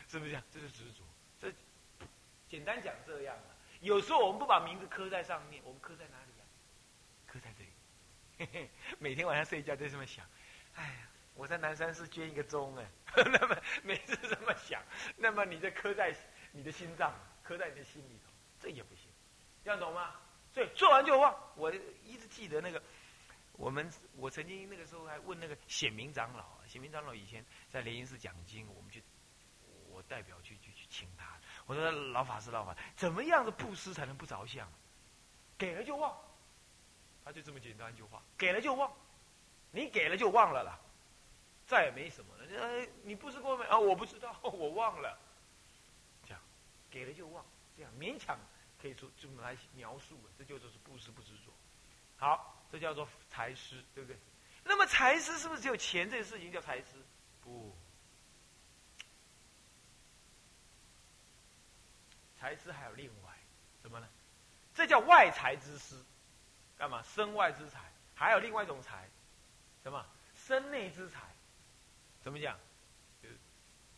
[0.09, 0.45] 是不是这样？
[0.51, 1.05] 这是执着。
[1.41, 1.53] 这
[2.49, 3.55] 简单讲这样啊。
[3.81, 6.45] 有时候我们不把名字刻在上面，我们刻在哪里呀？
[7.27, 8.69] 刻在这里。
[8.99, 10.27] 每天晚上睡觉都这么想，
[10.75, 11.09] 哎呀，
[11.39, 12.85] 我在南山寺捐一个钟哎。
[13.25, 14.83] 那么每次这么想，
[15.17, 16.15] 那么你就刻在
[16.53, 19.05] 你的心脏，刻在你的心里头，这也不行。
[19.65, 20.17] 这样懂吗？
[20.53, 21.35] 所以做完就忘。
[21.55, 21.73] 我
[22.05, 22.83] 一直记得那个。
[23.53, 29.03] 我们我曾经那个时候还问那个显明长老，显明长老以前在莲因寺讲经，我们去，
[29.91, 31.37] 我代表去去去请他。
[31.67, 34.71] 我说老法师老法，怎么样的布施才能不着相？
[35.59, 36.17] 给了就忘，
[37.25, 38.93] 他就这么简单一句话，给了就忘，
[39.73, 40.79] 你给了就忘了啦，
[41.69, 42.45] 再也没什么了。
[42.61, 43.65] 呃，你布施过没？
[43.67, 45.17] 啊，我不知道， 我忘了。
[46.27, 46.41] 这样，
[46.91, 47.45] 给了就忘，
[47.77, 48.37] 这样勉强
[48.83, 51.53] 可以说这么来描述，这就是布施不执着。
[52.17, 52.57] 好。
[52.71, 54.19] 这叫做财师，对不对？
[54.63, 57.03] 那么财师是不是只有钱这个事情叫财师？
[57.43, 57.75] 不，
[62.39, 63.33] 财师还有另外
[63.81, 64.09] 什么呢？
[64.75, 65.97] 这叫外财之师，
[66.77, 67.03] 干嘛？
[67.03, 69.09] 身外之财，还有另外一种财，
[69.83, 70.05] 什么？
[70.35, 71.23] 身内之财，
[72.29, 72.59] 怎么讲？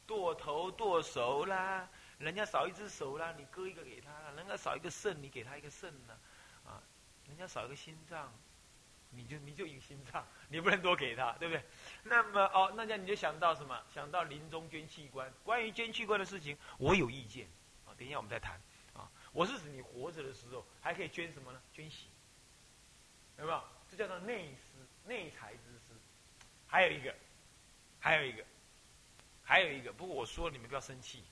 [0.06, 1.88] 剁头剁手啦，
[2.18, 6.16] 人家少一只手啦，你割一个给他；人家少一个肾，你给他一个肾呢？
[6.64, 6.80] 啊，
[7.26, 8.32] 人家少一个心脏。
[9.12, 11.64] 你就你就一个心脏， 你不能多给他，对不对？
[12.04, 13.82] 那么哦，那这样你就想到什么？
[13.92, 15.28] 想到临终捐器官。
[15.42, 17.48] 关于捐器官的事情，我有意见
[17.84, 17.90] 啊。
[17.98, 18.60] 等一下我们再谈
[18.94, 19.10] 啊。
[19.32, 21.60] 我是指你活着的时候还可以捐什么呢？
[21.72, 22.06] 捐血，
[23.38, 23.60] 有没有？
[23.90, 25.98] 这叫做内师、内财之师。
[26.68, 27.12] 还有一个，
[28.00, 28.42] 还有一个，
[29.44, 29.92] 还有一个。
[29.92, 31.22] 不过我说你们不要生气，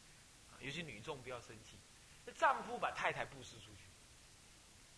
[0.60, 1.76] 尤其女众不要生气。
[2.24, 3.82] 这丈夫把太太布施出去，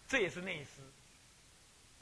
[0.08, 0.82] 这也是内师。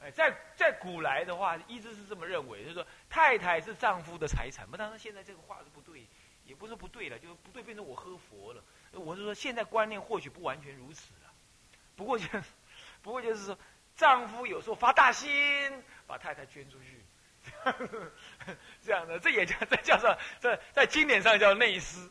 [0.01, 4.65] 哎，在在古来的话，一直是这么认为，就是说太太是丈夫的财产。
[4.69, 6.05] 不，当然现在这个话是不对，
[6.45, 8.63] 也不是不对了，就是不对，变成我喝佛了。
[8.93, 11.31] 我是说，现在观念或许不完全如此了。
[11.95, 12.43] 不过就是，
[13.03, 13.59] 不过就是说，
[13.97, 15.29] 丈夫有时候发大心，
[16.07, 16.98] 把太太捐出去，
[18.83, 22.09] 这样的，这也叫这叫做在在经典上叫内施。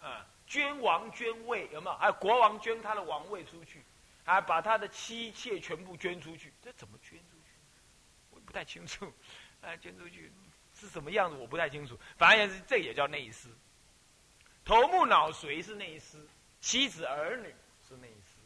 [0.00, 2.06] 啊，捐王捐位有没有？
[2.06, 3.82] 有国王捐他的王位出去。
[4.22, 7.54] 还把他的妻妾全部捐出去，这怎么捐出去？
[8.30, 9.12] 我不太清楚。
[9.60, 10.30] 哎，捐出去
[10.72, 11.36] 是什么样子？
[11.36, 11.98] 我不太清楚。
[12.16, 13.48] 反正是这也叫内施。
[14.64, 16.24] 头目脑髓是内施，
[16.60, 17.52] 妻子儿女
[17.88, 18.36] 是内施，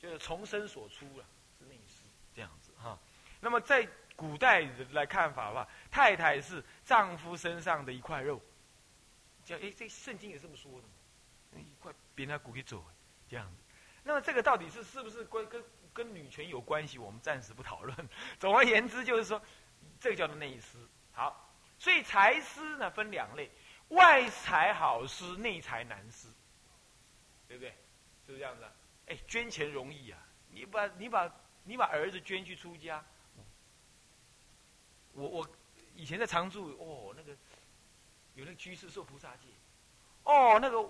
[0.00, 1.24] 就是从生所出了
[1.56, 2.02] 是内施
[2.34, 2.98] 这样子哈。
[3.38, 8.40] 那么在古代人来看法的话，太太是丈夫身上的一块肉，
[9.44, 12.84] 叫哎，这圣经也这么说的，一块别人骨给走
[13.28, 13.62] 这样子。
[14.04, 16.98] 那么这个到底是是不是关跟跟女权有关系？
[16.98, 17.96] 我们暂时不讨论。
[18.38, 19.40] 总而言之，就是说，
[20.00, 20.78] 这个叫做内施。
[21.12, 23.50] 好，所以财施呢分两类：
[23.88, 26.28] 外财好施，内财难施，
[27.46, 27.70] 对不对？
[28.26, 28.64] 是不是这样子？
[29.06, 30.18] 哎，捐钱容易啊！
[30.48, 33.04] 你把你把你把儿子捐去出家，
[35.14, 35.48] 我我
[35.94, 37.32] 以前在常住哦，那个
[38.34, 39.48] 有那个居士受菩萨戒，
[40.24, 40.88] 哦，那个。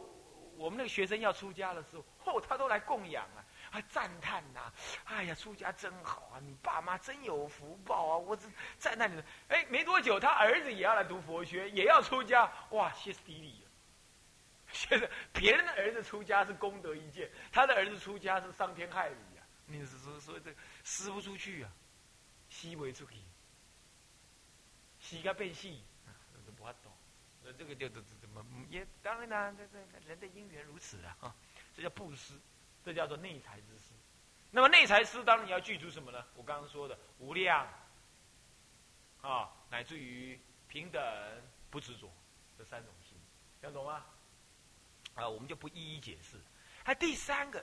[0.54, 4.70] 我们那个学生要出家的时候，嚯，他都来供养啊，还赞叹呐，
[5.04, 8.46] 哎呀，出家真好啊，你爸妈真有福报啊，我这
[8.78, 9.20] 赞叹你。
[9.48, 13.64] 哎，没多久，他儿子也要来读佛学，也要出家，哇，歇斯底里。
[14.70, 19.42] 现在别人的儿子出家是功德一件，他的儿子出家是伤天害理呀。
[19.64, 20.54] 你是说说这
[20.84, 21.72] 撕不出去啊，
[22.50, 23.16] 吸不出去，
[25.12, 25.82] 吸个变细，
[26.46, 26.90] 都不懂。
[27.44, 31.36] 那这个就怎怎么也当然啦，这这人的因缘如此啊，啊，
[31.76, 32.32] 这叫布施，
[32.82, 33.92] 这叫做内财之施。
[34.50, 36.24] 那么内财施当然你要具足什么呢？
[36.34, 37.68] 我刚刚说的无量
[39.20, 41.02] 啊，乃至于平等
[41.70, 42.10] 不执着
[42.56, 43.18] 这三种心，
[43.60, 44.02] 讲懂吗？
[45.14, 46.38] 啊，我们就不一一解释。
[46.82, 47.62] 还第三个，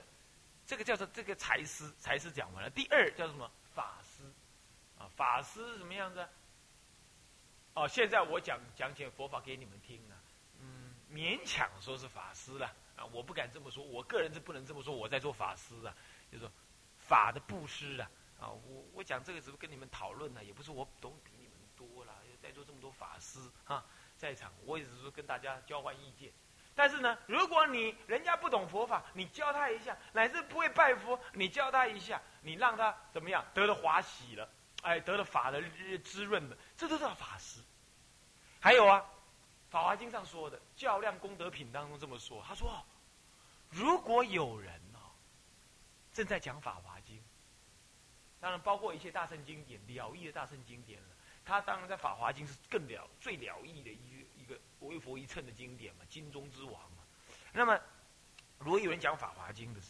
[0.64, 2.70] 这个叫做这个财施，财施讲完了。
[2.70, 3.50] 第二叫什么？
[3.74, 4.22] 法施
[4.98, 6.28] 啊，法施什么样子？
[7.74, 10.16] 哦，现在我讲讲解佛法给你们听了，
[10.60, 15.94] 嗯，勉强说是法师了啊，我不敢这么说，我个人是不能这么说，我在做法师啊，
[16.30, 16.52] 就是说
[16.98, 23.84] 法的布施啊，啊，我我讲这个只是跟你们讨论呢，也不是我懂比你们多了，在座这么多法师啊，
[24.16, 26.32] 在场，我也是说跟大家交换意见。
[26.74, 34.48] 但是呢，如果你人家不懂佛法，你教他一下，乃至不会拜佛，你教他一下，你让他怎么样得了华喜了，
[34.82, 35.62] 哎，得了法的
[36.04, 37.60] 滋润了，这都叫法师。
[38.58, 38.98] 还有啊，
[39.70, 42.82] 《法华经》上说的《较量功德品》当中这么说，他说，
[43.68, 45.12] 如果有人哦，
[46.14, 47.18] 正在讲《法华经》，
[48.40, 51.08] 当然包括一切大圣经典、了义的大圣经典了，
[51.44, 54.58] 他当然在《法华经》是更了、最了义的一一个。
[54.80, 57.04] 为佛一称的经典嘛，经中之王嘛。
[57.52, 57.78] 那么，
[58.58, 59.88] 如果有人讲《法华经》的时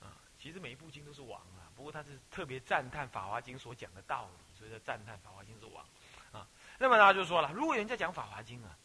[0.00, 1.59] 候，啊，其实每一部经都是王啊。
[1.80, 5.82] 不过他是特别赞叹《法华经》所讲的道理，所以他赞叹《法华经》是王，
[6.30, 6.46] 啊。
[6.78, 8.76] 那么他就说了，如果人家讲《法华经》啊，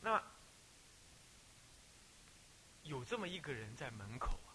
[0.00, 0.22] 那么
[2.84, 4.54] 有这么一个人在门口啊，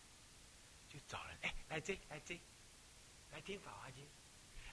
[0.88, 2.39] 就找人哎来这来这，
[3.33, 4.01] 来听《法华经》，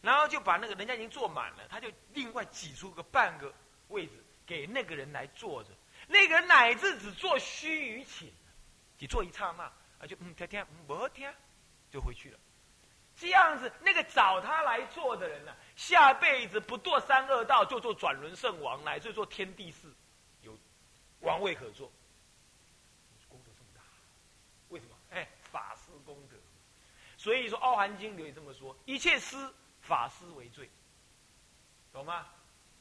[0.00, 3.52] 然后就把那个人家已经坐满了，他就另外挤出个半个
[3.88, 4.12] 位置。
[4.46, 5.70] 给那个人来坐着，
[6.08, 8.30] 那个人乃至只做须臾寝，
[8.98, 9.64] 只做一刹那，
[9.98, 11.32] 啊，就嗯听听，嗯不听，
[11.90, 12.38] 就回去了。
[13.22, 19.86] 这样子，那个找他来做的人呢，下辈子不堕三恶道，就做转轮圣王，乃至做天地士，
[20.40, 20.58] 有
[21.20, 21.86] 王位可做。
[23.28, 23.80] 功德这么大，
[24.70, 24.96] 为什么？
[25.12, 26.36] 哎，法师功德。
[27.16, 29.36] 所以说，《奥含经》里也这么说：一切师
[29.80, 30.68] 法师为罪，
[31.92, 32.26] 懂吗？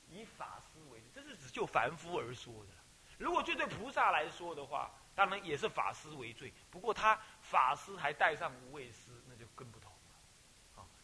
[0.09, 2.73] 以法师为罪，这是只就凡夫而说的。
[3.19, 6.51] 如果就对菩萨来说的话，当然也是法师为罪。
[6.71, 9.11] 不过他法师还带上无畏师，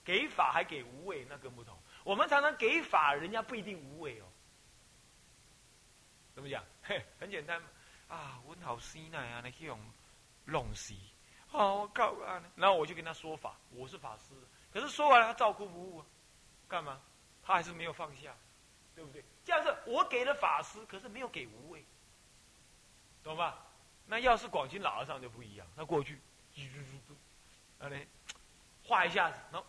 [0.08, 1.78] 给法还给无畏，那更不同。
[2.06, 4.26] 我们常常给法，人家不一定无畏哦。
[6.34, 6.64] 怎么讲？
[6.82, 7.62] 嘿，很简单
[8.08, 9.78] 啊，我好心啊，那用
[10.46, 10.94] 弄死。
[11.52, 14.34] 哦，我告啊，然后我就跟他说法，我是法师。
[14.72, 16.06] 可是说完了，他照顾不误啊，
[16.70, 17.02] 干嘛？
[17.44, 18.34] 他还是没有放下。
[18.96, 19.24] 对不对？
[19.46, 21.86] 这样是我给了法师，可是没有给无畏，
[23.24, 23.64] 懂吧？
[24.08, 26.20] 那要是广清老和尚就不一样，他过去，
[27.78, 28.08] 啊嘞，
[28.84, 29.68] 画一 下子，然后，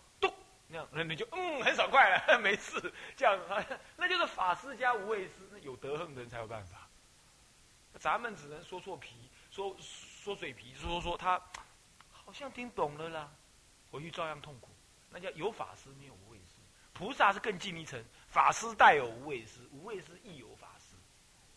[0.68, 6.86] 那样，那就嗯，很爽快了， 没事，这样子， 那就是法师加无畏师，那有德行的人才有办法。
[7.98, 9.16] 咱们只能说错皮，
[9.50, 11.40] 说说嘴皮，说说他
[12.12, 13.28] 好像听懂了啦，
[13.90, 14.68] 回去照样痛苦。
[15.10, 16.60] 那叫有法师没有无畏师，
[16.92, 18.02] 菩萨是更进一层。
[18.28, 20.94] 法师带有无畏师，无畏师亦有法师。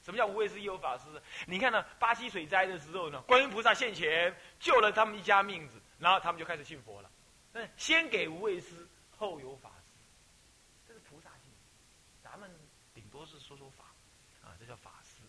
[0.03, 1.03] 什么叫无畏师亦有法师？
[1.45, 1.85] 你看呢？
[1.99, 7.11] 巴西水灾的时候呢，观音菩萨现前救了他们一家命子，然后他们就开始信佛了。
[7.51, 8.87] 那先给无畏师，
[9.21, 9.93] 后有法师，
[10.87, 11.51] 这是菩萨性。
[12.23, 12.49] 咱们
[12.93, 13.85] 顶多是说说法，
[14.43, 15.21] 啊，这叫法师。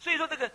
[0.00, 0.48] 所以说这个《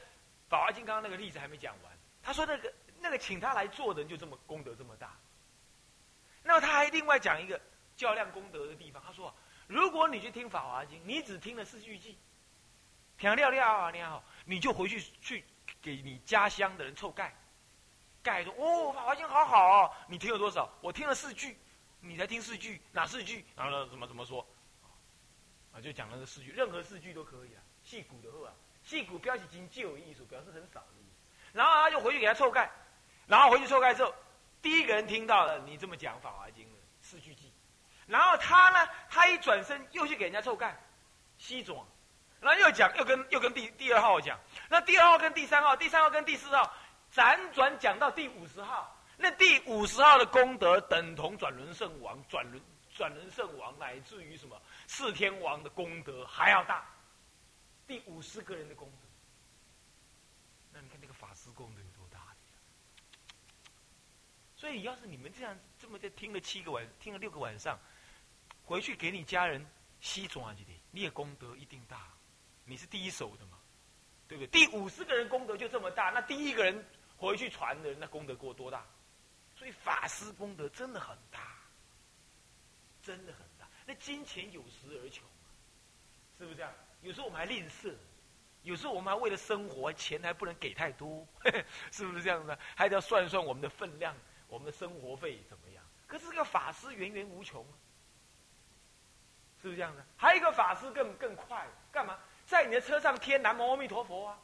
[0.50, 1.98] 法华经》刚刚那个例子还没讲完。
[2.24, 5.16] 他说那个那个请他来做的人就这么功德这么大。
[6.44, 7.62] 那么他还另外讲一个。
[7.96, 9.34] 较量功德的地方，他说
[9.66, 12.14] ：“如果你去听《法华经》，你只听了四句偈，
[13.18, 15.44] 听了了啊，你好，你就回去去
[15.82, 17.36] 给你家乡的人凑盖，
[18.22, 20.70] 盖说哦，《法华经》好好哦，你听了多少？
[20.80, 21.58] 我听了四句，
[22.00, 23.46] 你才听四句，哪四句？
[23.56, 24.46] 然后呢，怎么怎么说？
[25.74, 27.62] 啊，就讲了这四句，任何四句都可以啊。
[27.84, 28.52] 戏骨的话，
[28.84, 31.32] 戏骨标记经就有意思，表示很少的意思。
[31.54, 32.70] 然后他就回去给他凑盖，
[33.28, 34.14] 然后回去凑盖之后，
[34.62, 37.52] 第一个人听到了你这么讲《法华经》的四句偈。”
[38.08, 40.78] 然后他呢，他一转身又去给人家凑盖，
[41.38, 41.78] 西转，
[42.40, 46.74] 然后又讲，又跟又跟第第二号讲，那第二号跟第三号，第三号跟第四号，
[47.14, 52.62] 辗转讲到第五十号，那第五十号的功德等同转轮圣王，转轮
[52.94, 56.88] 转轮圣王乃至于什么四天王的功德还要大，
[57.86, 59.08] 第五十个人的功德，
[60.72, 62.20] 那你看那个法师功德有多大？
[64.56, 67.78] 所以要是你们这样这么在听了七个晚，听了六个晚上。
[68.64, 69.66] 回去给你家人
[70.02, 72.10] 西装去的，你的功德一定大，
[72.66, 73.58] 你是第一手的嘛，
[74.28, 74.48] 对不对？
[74.48, 78.86] 第五十个人功德就这么大，那第一个人回去传的，那功德过多大？
[79.58, 81.40] 所以法师功德真的很大，
[83.02, 83.68] 真的很大。
[83.86, 85.26] 那金钱有时而穷，
[86.38, 86.72] 是不是这样？
[87.02, 87.94] 有时候我们还吝啬，
[88.62, 91.28] 有时候我们还为了生活，钱还不能给太多，
[91.92, 92.58] 是不是这样子？
[92.76, 94.16] 还得要算算我们的分量，
[94.48, 95.84] 我们的生活费怎么样？
[96.06, 97.66] 可是这个法师源源无穷。
[99.60, 100.06] 是不是这样的？
[100.16, 102.20] 还有一个法师更更快，干嘛？
[102.46, 104.40] 在你的车上贴南无阿弥陀佛啊！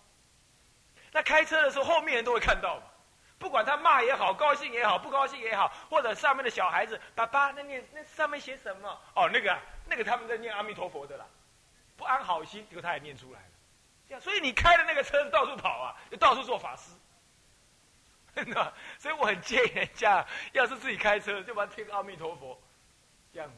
[1.12, 2.88] 那开车的时候，后面人都会看到嘛。
[3.43, 9.01] 不管他骂也好，高兴也好，不高兴也好，或者上面的小孩子，爸爸，那念那上面写什么？
[9.13, 11.25] 哦，那个啊那个他们在念阿弥陀佛的啦，
[11.97, 13.47] 不安好心，结果他也念出来了。
[14.08, 16.93] 这样，所以你开的那个车子到处跑啊，就到处做法师。
[18.47, 22.58] 那所以我很建议人家，要是自己开车，就把它贴个阿弥陀佛，
[23.34, 23.51] 这样。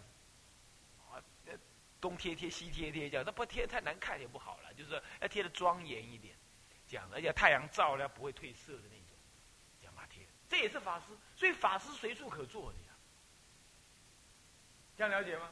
[2.01, 6.35] 东贴贴西贴贴这样，那不贴太难看也不好了，就是要贴的庄严一点，
[6.87, 8.95] 这样，而且太阳照了不会褪色的那，
[10.49, 11.05] 这也是法师，
[11.35, 12.95] 所以法师随处可做的呀，
[14.97, 15.49] 这样了解吗？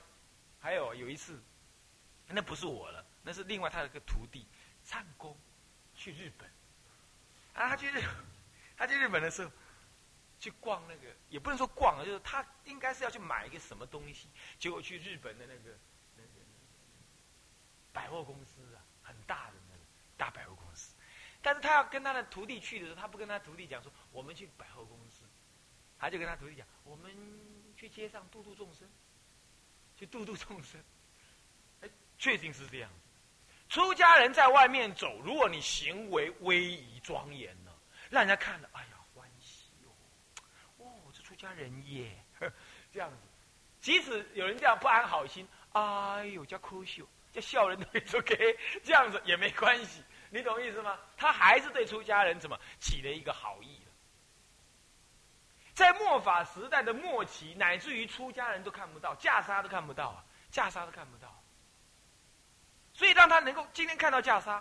[0.60, 1.42] 还有有一次，
[2.28, 4.48] 那不是我了，那是另外他的一个徒弟，
[4.86, 5.38] 唱功
[5.96, 6.50] 去日本，
[7.54, 8.02] 啊，他去日，
[8.78, 9.52] 他去日本的时候。
[10.40, 14.28] 去逛那个，也不能说逛啊，就是他应该是要去买一个什么东西，
[14.60, 15.78] 结果去日本的那个
[16.18, 16.30] 那个
[17.94, 19.80] 百货公司啊，很大的那个
[20.18, 20.96] 大百货公司，
[21.44, 25.26] 但是他要跟他的徒弟去的时候，他不跟他徒弟讲说我们去百货公司，
[26.00, 27.12] 他就跟他徒弟讲我们
[27.78, 28.90] 去街上度度众生，
[29.96, 30.82] 去度度众生，
[31.82, 32.90] 哎，确定是这样。
[33.70, 37.72] 出家人在外面走，如果你行为威仪庄严呢，
[38.10, 38.88] 让人家看了，哎呀。
[39.16, 39.94] 欢喜哦。
[40.78, 42.12] 哦，这出家人耶，
[42.92, 43.18] 这样子，
[43.80, 50.04] 即使有人这样不安好心，哎呦叫哭笑，叫笑人都也 OK，这样子也没关系，
[50.34, 51.00] 你懂意思吗？
[51.16, 53.80] 他还是对出家人怎么起了一个好意
[55.76, 61.44] 在末法时代的末期，乃至于出家人都看不到，袈裟都看不到啊，袈裟都看不到。
[62.94, 64.60] 所以让他能够今天看到袈裟，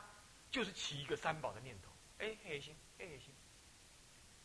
[0.51, 3.35] 就是起一个三宝的念头，哎，黑心，黑心。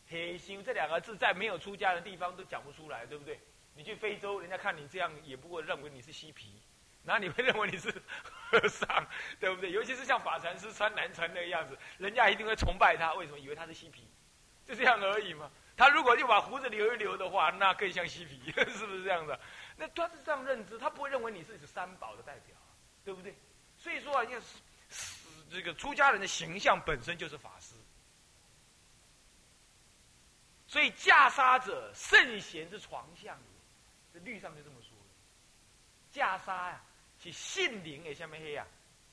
[0.08, 3.38] 黑心这两个字在没有出家的地方都讲不出来，对不对？
[3.74, 6.62] 你去非洲，人家看你这样，也不会认为你是嬉皮，
[7.08, 7.90] 那你会认为你是
[8.20, 9.06] 和尚，
[9.40, 9.72] 对不对？
[9.72, 13.14] 尤其是像法禅师穿南禅那个样子，人家一定会崇拜他。
[13.14, 13.38] 为什么？
[13.38, 14.06] 以为他是嬉皮，
[14.66, 15.50] 就这样而已嘛。
[15.74, 19.40] 他如果就把胡子留一留的话，那更像嬉皮， 是不是这样的？
[19.74, 22.54] 那他是这样认知，他不会认为你是三宝的代表，
[23.06, 23.34] 对不对？
[23.78, 24.58] 所以说啊，要是
[25.50, 27.74] 这个出家人的形象本身就是法师。
[30.66, 33.58] 所以袈裟者，圣贤之床相也。
[34.12, 36.20] 这律上就这么说的。
[36.20, 36.82] 袈裟呀，
[37.18, 38.66] 其信灵也下面黑呀，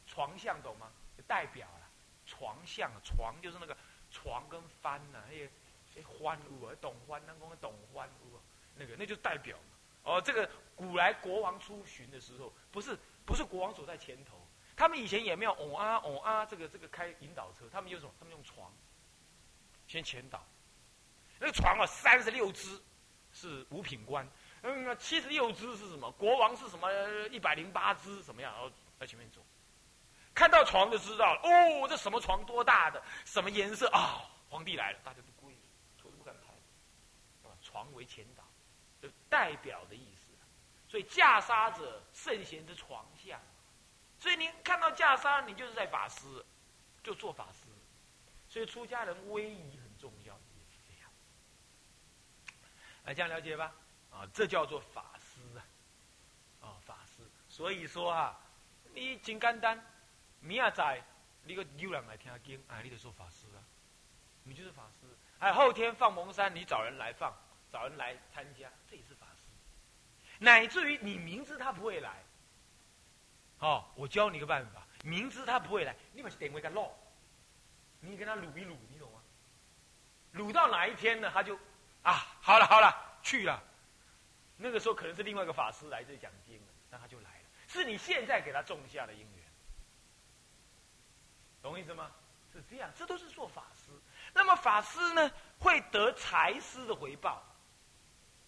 [0.05, 0.91] 床相懂吗？
[1.27, 1.89] 代表了
[2.25, 3.75] 床相，床就是那个
[4.11, 5.47] 床跟帆呐，还有
[5.95, 8.39] 哎欢屋啊，懂欢，那公懂欢屋，
[8.75, 9.57] 那个那就代表
[10.03, 18.13] 哦，这个古来国王出巡的时候，不是不是国王走在前头，他们以前也没有哦啊哦啊，这个这个开引导车，他们用什么？
[18.19, 18.71] 他们用床
[19.87, 20.45] 先前导。
[21.39, 22.79] 那个床啊，三十六只
[23.33, 24.27] 是五品官，
[24.67, 26.11] 嗯，七十六只是什么？
[26.13, 26.91] 国王是什么？
[27.29, 28.51] 一百零八只怎么样？
[28.51, 29.39] 然后在前面走，
[30.33, 31.41] 看到床就知道了。
[31.43, 32.43] 哦，这什么床？
[32.45, 32.99] 多大的？
[33.25, 33.87] 什么颜色？
[33.89, 35.53] 啊，皇帝来了，大家都跪，
[36.01, 36.47] 头都不敢抬。
[37.61, 38.43] 床为前导，
[39.01, 40.25] 就代表的意思。
[40.87, 43.39] 所以袈裟者，圣贤之床下。
[44.19, 46.25] 所以您看到袈裟，你就是在法师，
[47.03, 47.67] 就做法师。
[48.47, 50.33] 所以出家人威仪很重要。
[50.33, 51.11] 也是这样
[53.03, 53.73] 来这样了解吧，
[54.15, 55.59] 啊，这叫做法师啊，
[56.61, 57.21] 啊，法师。
[57.49, 58.39] 所以说啊，
[58.93, 59.79] 你真简单，
[60.39, 61.03] 明仔
[61.43, 63.59] 你个有人来听经，啊，你就说法师啊，
[64.43, 65.07] 你就是法师。
[65.39, 67.35] 哎，后天放蒙山，你找人来放，
[67.71, 69.41] 找人来参加，这也是法师。
[70.39, 72.23] 乃至于你明知他不会来，
[73.59, 76.97] 哦，我教你个办法，明知他不会来，你把点位给漏，
[77.99, 79.19] 你跟他撸一撸，你懂吗？
[80.31, 81.59] 撸到哪一天呢，他就。
[82.03, 83.61] 啊，好了好了，去了。
[84.57, 87.49] 那个时候可能是另外一个法师来这讲经了，那他就来了。
[87.67, 89.45] 是你现在给他种下的因缘，
[91.61, 92.11] 懂我意思吗？
[92.53, 93.91] 是这样，这都是做法师。
[94.33, 97.43] 那么法师呢，会得财师的回报，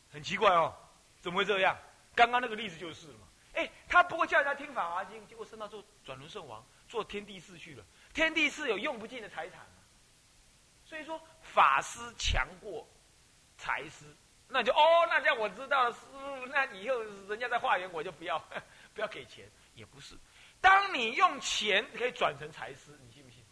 [0.10, 0.74] 很奇怪哦，
[1.20, 1.78] 怎么会这样？
[2.16, 3.28] 刚刚那个例子就是了嘛。
[3.54, 7.84] 哎，他不过叫人家听法华经，结果升到做转轮圣王，做天地寺去了。
[8.14, 9.66] 天地寺有用不尽的财产
[10.86, 12.88] 所以说法师强过。
[13.60, 14.06] 财师，
[14.50, 15.92] 那就哦，那这样我知道了。
[15.92, 18.40] 师傅，那以后人家在化缘，我就不要，
[18.96, 20.16] 不要给钱，也不是。
[20.62, 23.44] 当你用钱可以转成财师，你信不信？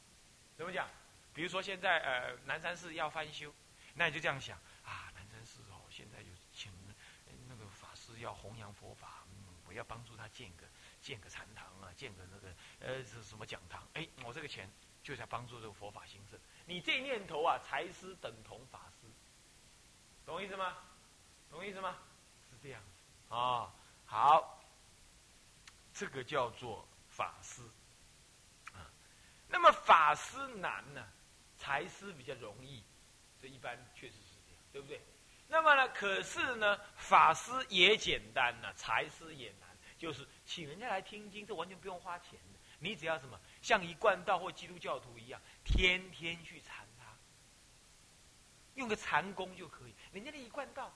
[0.55, 0.87] 怎么讲？
[1.33, 3.53] 比如说现在呃南山寺要翻修，
[3.93, 6.71] 那你就这样想啊，南山寺哦，现在有请
[7.49, 10.65] 那个法师要弘扬佛法，嗯，我要帮助他建个
[11.01, 12.47] 建个禅堂啊，建个那个
[12.79, 13.85] 呃是什么讲堂？
[13.93, 14.71] 哎，我这个钱
[15.03, 16.39] 就在帮助这个佛法兴盛。
[16.65, 19.04] 你这念头啊，财师等同法师。
[20.25, 20.75] 懂意思吗？
[21.51, 21.97] 懂意思吗？
[22.49, 22.81] 是这样
[23.29, 23.71] 啊。
[24.05, 24.63] 好，
[25.93, 27.61] 这个叫做法师
[28.73, 28.91] 啊。
[29.47, 31.07] 那么法师难呢，
[31.57, 32.83] 财师比较容易，
[33.41, 35.01] 这一般确实是这样，对不对？
[35.47, 42.59] 那么呢，可是呢，法师也简单呢，财师也难，就是请人家来听经，这完全不用花钱的。
[42.79, 46.84] 你只要什么，像一贯道或基督教徒一样，天天去参。
[48.75, 50.93] 用个禅功就可以，人家那一贯道，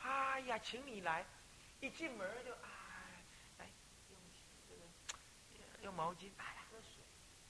[0.00, 1.24] 哎呀，请你来，
[1.80, 3.24] 一进门就哎，
[3.58, 3.66] 来
[4.10, 7.02] 用用毛巾，哎，喝水，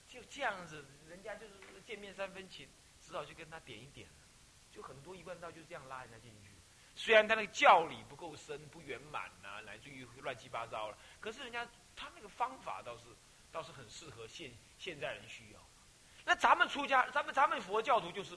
[0.07, 1.55] 就这样子，人家就是
[1.87, 2.69] 见面三分情，
[3.01, 4.09] 只好去跟他点一点
[4.71, 6.51] 就很多一贯道就这样拉人家进去。
[6.95, 13.05] 虽然他那个教理不够深、不圆满呐，乃至于乱七八糟了，可是人家他那个方法倒是
[13.51, 15.61] 倒是很适合现现在人需要。
[16.25, 18.37] 那咱们出家，咱们咱们佛教徒就是，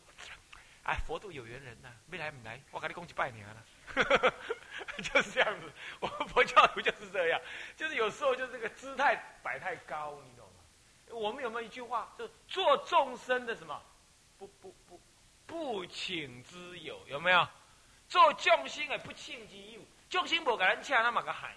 [0.84, 3.64] 哎，佛度有缘人呐，没来没来，我给你恭喜拜年了，
[5.04, 5.72] 就是这样子。
[6.00, 7.40] 我们佛教徒就是这样，
[7.78, 10.64] 就是有时候就这个姿态摆太高，你懂吗？
[11.12, 13.82] 我们有没有一句话，就是做众生的什么，
[14.40, 15.00] 不不不
[15.46, 17.48] 不请之友，有没有？
[18.08, 19.80] 做众生的不请之友，
[20.10, 21.54] 众生无给人请，那么个害。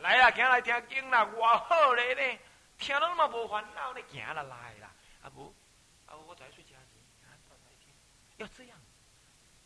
[0.00, 2.38] 来啦，行来听经啦，哇好嘞呢，
[2.78, 4.92] 听到那么无烦恼呢，行啦来啦，
[5.22, 5.54] 啊不，
[6.06, 7.94] 啊我再睡觉去，啊到哪天？
[8.38, 8.78] 要这样，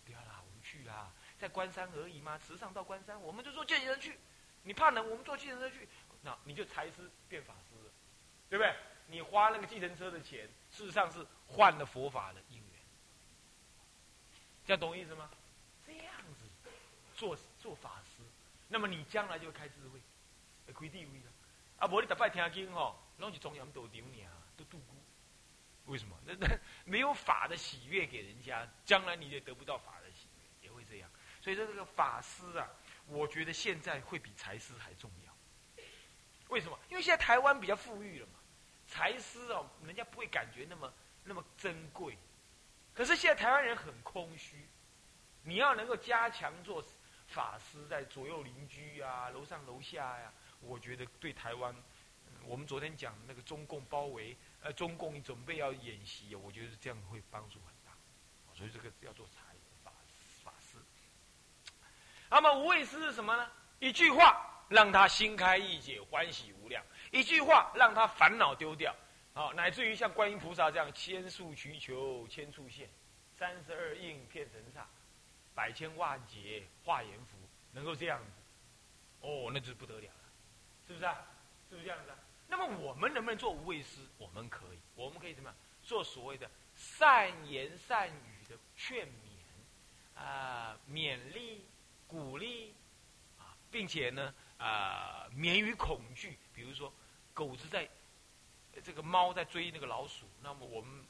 [0.05, 4.19] 不要啦，我们去啦，在关山而已嘛，池上到关山，我们就坐见人去。
[4.65, 5.89] 你怕冷，我们坐计程车去，
[6.23, 7.91] 那你就财师变法师了，
[8.51, 8.75] 对不对？
[9.07, 12.81] 你花那个计程车的钱，事实上是换了佛法的因缘，
[14.67, 15.31] 这样懂意思吗？
[15.87, 16.71] 这样子
[17.15, 18.23] 做做法师，
[18.69, 19.99] 那么你将来就会开智慧，
[20.67, 21.33] 会开地位了。
[21.79, 24.98] 啊，无你逐摆听经吼，拢是中央道场尔，都度孤。
[25.89, 26.17] 为什么？
[26.25, 31.11] 那那没有法的喜悦给人家，将来你也得不到法的喜悦，也会这样。
[31.41, 32.69] 所以说这个法师啊，
[33.07, 35.85] 我觉得现在会比财师还重要。
[36.49, 36.79] 为什么？
[36.89, 38.39] 因为现在台湾比较富裕了嘛，
[38.87, 40.93] 财师哦，人家不会感觉那么
[41.25, 42.17] 那么珍贵。
[42.95, 44.69] 可是现在台湾人很空虚，
[45.43, 46.85] 你要能够加强做。
[47.29, 50.33] 法师在左右邻居啊，楼上楼下呀，
[50.63, 51.77] 我觉得对台湾，
[52.49, 57.93] 我们昨天讲那个中共包围，呃，中共准备要演习，我觉得这样会帮助很大，
[58.55, 59.43] 所以这个要做财
[59.85, 59.93] 法
[60.43, 60.79] 法师。
[62.31, 63.47] 那么无畏师是什么呢？
[63.81, 66.83] 一句话让他心开意解，欢喜无量；
[67.13, 68.97] 一句话让他烦恼丢掉，
[69.35, 72.89] 好，乃至于像观音菩萨这样千数祈求千处现，
[73.37, 74.89] 三十二应片神刹。
[75.55, 77.37] 百千万劫化阎浮，
[77.73, 78.31] 能够这样子，
[79.21, 80.21] 哦，那就不得了了，
[80.87, 81.27] 是不是啊？
[81.69, 82.17] 是不是这样子啊？
[82.49, 84.01] 那么我们能不能做无畏师？
[84.17, 85.57] 我们可以，我们可以怎么样？
[85.83, 91.65] 做所谓的善言善语的劝勉，啊，勉励、
[92.07, 92.75] 鼓励，
[93.39, 96.39] 啊，并且呢，啊，免于恐惧。
[96.55, 96.93] 比如说，
[97.33, 97.89] 狗子在，
[98.83, 101.05] 这个猫在追那个老鼠，那么我们，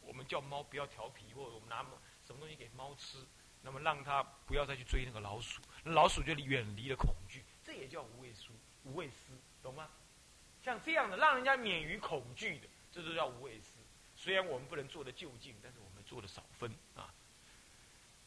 [0.00, 1.84] 我们叫猫不要调皮，或者我们拿
[2.24, 3.18] 什么东西给猫吃。
[3.66, 9.32] 那么让它不要再去追那个老鼠，老鼠就远离了恐惧，这也叫无畏书、无畏师，
[9.62, 9.88] 懂吗？
[10.64, 13.66] 像这样的让人家免于恐惧的，这就叫无畏师。
[14.16, 17.12] 虽然我们不能做的就近，但是我们做的少分啊。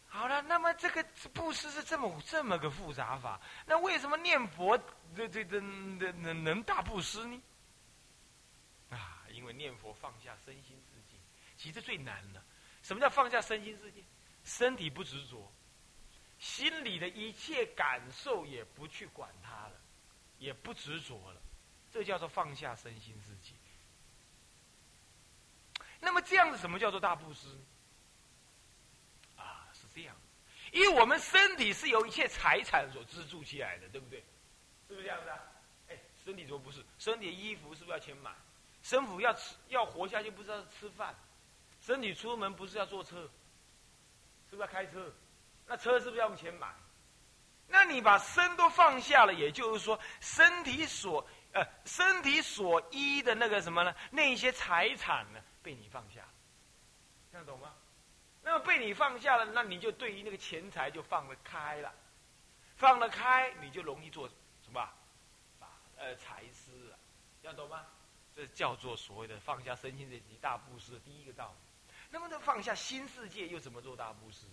[0.07, 4.77] 好了，那么这个布施是这么这么个复杂法，那为什么念佛
[5.15, 7.41] 这这这能能能大布施呢？
[8.91, 11.17] 啊，因为念佛放下身心世界，
[11.57, 12.43] 其实最难的。
[12.83, 14.03] 什么叫放下身心世界？
[14.43, 15.51] 身体不执着，
[16.39, 19.73] 心里的一切感受也不去管它了，
[20.37, 21.41] 也不执着了，
[21.97, 23.53] 这叫做放下身心世界。
[25.99, 27.47] 那么这样子，什么叫做大布施？
[29.35, 30.15] 啊，是这样，
[30.71, 34.23] 因为我们身体是由一切财产所资助起来的，对不对？
[34.87, 35.39] 是不是这样子啊？
[35.89, 36.85] 哎，身体怎么不是？
[36.99, 38.31] 身体衣服是不是要钱买？
[38.83, 41.15] 身体要吃要活下去，不是要吃饭？
[41.81, 43.27] 身体出门不是要坐车？
[44.51, 45.11] 是不是要开车？
[45.65, 46.71] 那车是不是要用钱买？
[47.69, 53.95] 那你把身都放下了，也就是说，身体所呃身体所依的那个什么呢？
[54.11, 56.21] 那些财产呢，被你放下，
[57.31, 57.73] 这样懂吗？
[58.43, 61.93] 那么被你放下了，那你就对于那个钱财就放得开了，
[62.75, 64.89] 放得开，你就容易做什么？
[65.97, 66.95] 呃，财师啊，
[67.41, 67.85] 这样懂吗？
[68.35, 71.93] 这叫做所谓的放下身心这一大布施的第一个道理。
[72.11, 74.45] 那么，这放下新世界又怎么做大布施？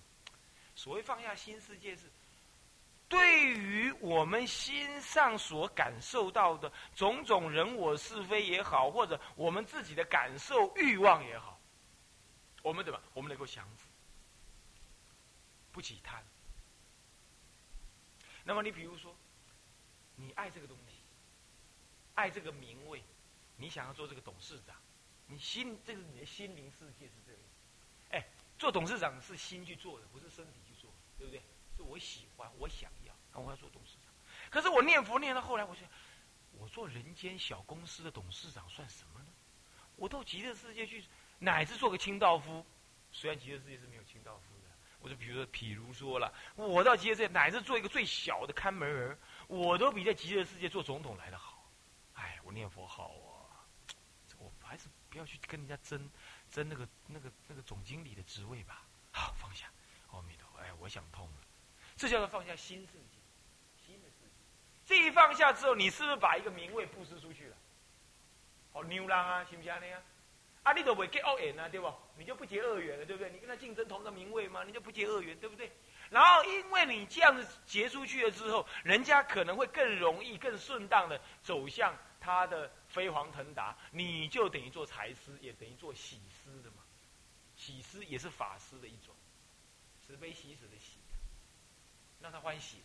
[0.75, 2.11] 所谓放下新世界，是
[3.15, 11.57] 对于我们心上所感受到的种种人我是非也好，或者我们自己的感受欲望也好，
[12.61, 13.01] 我们怎么？
[13.13, 13.89] 我们能够降服，
[15.71, 16.25] 不起贪。
[18.43, 19.15] 那么，你比如说，
[20.17, 20.97] 你爱这个东西，
[22.17, 23.01] 爱这个名位，
[23.57, 24.75] 你想要做这个董事长。
[25.29, 27.41] 你心，这是你的心灵世界是这样。
[28.11, 28.27] 哎，
[28.59, 30.64] 做董事长是心去做的，不是身体，
[31.95, 34.13] 我喜欢，我想要，我要做董事长。
[34.51, 35.89] 可是我念佛念到后来，我想，
[36.51, 39.27] 我做人间小公司的董事长算什么呢？
[39.95, 41.05] 我到极乐世界去，
[41.39, 42.67] 乃至做个清道夫。
[43.13, 44.69] 虽然极乐世界是没有清道夫的，
[44.99, 49.17] 我就比如说，譬如说了，我到极乐世界，乃至做一个最小的看门人，
[49.47, 51.71] 我都比在极乐世界做总统来的好。
[52.15, 53.63] 哎，我念佛好啊，
[54.39, 56.11] 我还是不要去跟人家争
[56.51, 58.83] 争那个那个那个总经理的职位吧。
[59.13, 59.71] 好，放下，
[60.11, 60.59] 阿弥陀佛。
[60.59, 61.37] 哎，我想通了，
[61.97, 63.19] 这叫做放下新世界，
[63.87, 64.31] 新的世界。
[64.87, 67.57] 这一放下之后，你是不是把一个名位布施出去了？
[68.73, 70.03] 好牛郎啊，行不行那样？
[70.65, 71.93] 啊，你都不会结恶缘啊，对不？
[72.17, 73.31] 你就不结恶缘了，对不对？
[73.31, 75.71] 你跟他竞争同个名位嘛，你就不结恶缘，对不对？
[76.11, 86.83] 然后，因为你这样子结出去了之后，人家可能会更容易、更顺当的走向他的飞黄腾达，你就等于做财师，也等于做喜师的嘛。
[87.57, 89.15] 喜师也是法师的一种，
[90.07, 90.99] 慈悲喜舍的喜，
[92.25, 92.85] 让他欢喜了，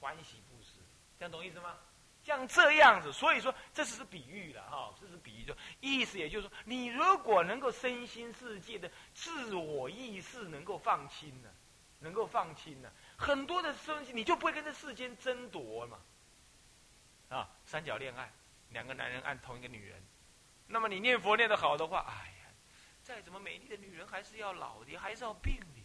[0.00, 0.80] 欢喜布施，
[1.18, 1.76] 这样懂意思吗？
[2.24, 11.50] 像这样子，所以说这只是比喻了哈，这是比喻，就意思也就是说，你如果能够身心世界的自我意识能够放轻了，
[11.98, 15.98] 能够放轻了，很多的东西你就不会跟这世间争夺了嘛。
[17.36, 18.32] 啊，三角恋爱，
[18.70, 20.02] 两个男人爱同一个女人，
[20.66, 22.48] 那么你念佛念得好的话，哎呀，
[23.02, 25.83] 再怎么美丽的女人还是要老的，还是要病的。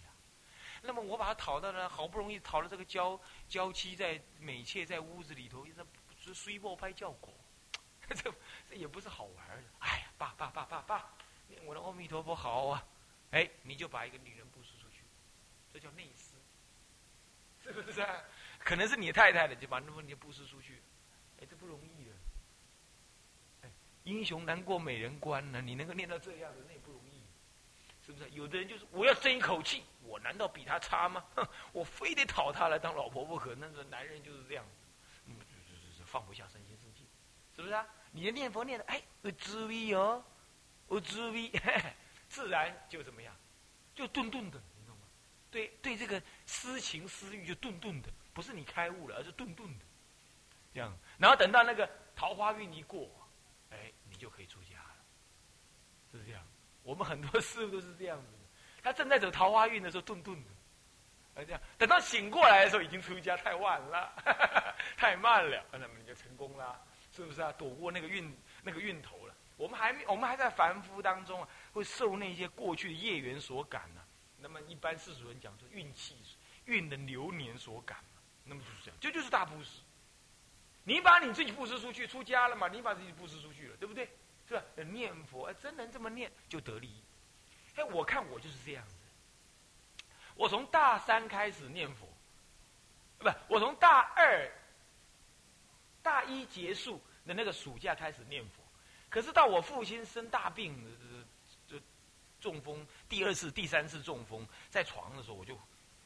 [0.82, 5.86] 那么我把他讨到了，好不容易讨了这个娇娇妻在美妾在屋子里头，一直。
[6.22, 7.34] 是虽破拍叫狗，
[8.10, 8.30] 这
[8.70, 9.64] 这也不是好玩的。
[9.80, 11.14] 哎呀，爸爸爸爸爸，
[11.64, 12.86] 我的阿弥陀佛好啊！
[13.32, 15.06] 哎，你就把一个女人布施出去，
[15.72, 16.34] 这叫内施，
[17.64, 18.22] 是不是啊？
[18.60, 20.82] 可能是你太太的，就把那么你布施出去，
[21.40, 22.12] 哎，这不容易的。
[23.62, 23.72] 哎，
[24.04, 26.79] 英雄难过美人关呢，你能够念到这样的，内，
[28.10, 28.30] 是不是？
[28.32, 31.24] 有的人就是我要争一口气，我难道比他差吗？
[31.36, 33.54] 哼，我非得讨他来当老婆不可。
[33.54, 34.66] 那个男人就是这样。
[36.06, 37.06] 放不下身心世界，
[37.56, 37.86] 是不是啊？
[38.12, 40.26] 你的念佛念的，哎，我滋味哦，
[40.88, 41.52] 我滋味，
[42.28, 43.32] 自然就怎么样，
[43.94, 45.04] 就顿顿的，你懂吗？
[45.52, 49.86] 对对，这个私情私欲就顿顿的，不是你开悟了，而是顿顿的，
[50.74, 50.98] 这样。
[51.20, 53.08] 然后等到那个桃花运一过，
[53.70, 54.69] 哎，你就可以出现，
[56.84, 58.40] 我们很多师傅都是这样子的，
[58.84, 60.50] 他正在走桃花运的时候，顿顿的。
[61.46, 64.12] 这样，等到醒过来的时候，已经出家太晚了，
[64.98, 66.78] 太慢了，那么你就成功了，
[67.16, 67.50] 是不是啊？
[67.54, 69.34] 躲过那个运那个运头了。
[69.56, 74.02] 我们还我们还在凡夫当中啊，会受那些过去的业缘所感呢。
[74.38, 76.16] 那么一般世俗人讲说运气
[76.66, 78.22] 运的流年所感嘛。
[78.44, 79.82] 那么就是这样，这就是大布施。
[80.84, 82.68] 你把你自己布施出去，出家了嘛？
[82.68, 84.10] 你把自己布施出去了，对不对？
[84.50, 84.64] 是吧？
[84.92, 87.04] 念佛，哎，真能这么念就得利益。
[87.76, 88.96] 哎，我看我就是这样子。
[90.34, 92.08] 我从大三开始念佛，
[93.20, 94.52] 不，我从大二、
[96.02, 98.64] 大一结束的那个暑假开始念佛。
[99.08, 100.76] 可是到我父亲生大病，
[101.68, 101.80] 就
[102.42, 105.56] 中风，第二次、第三次中风，在床的时候，我就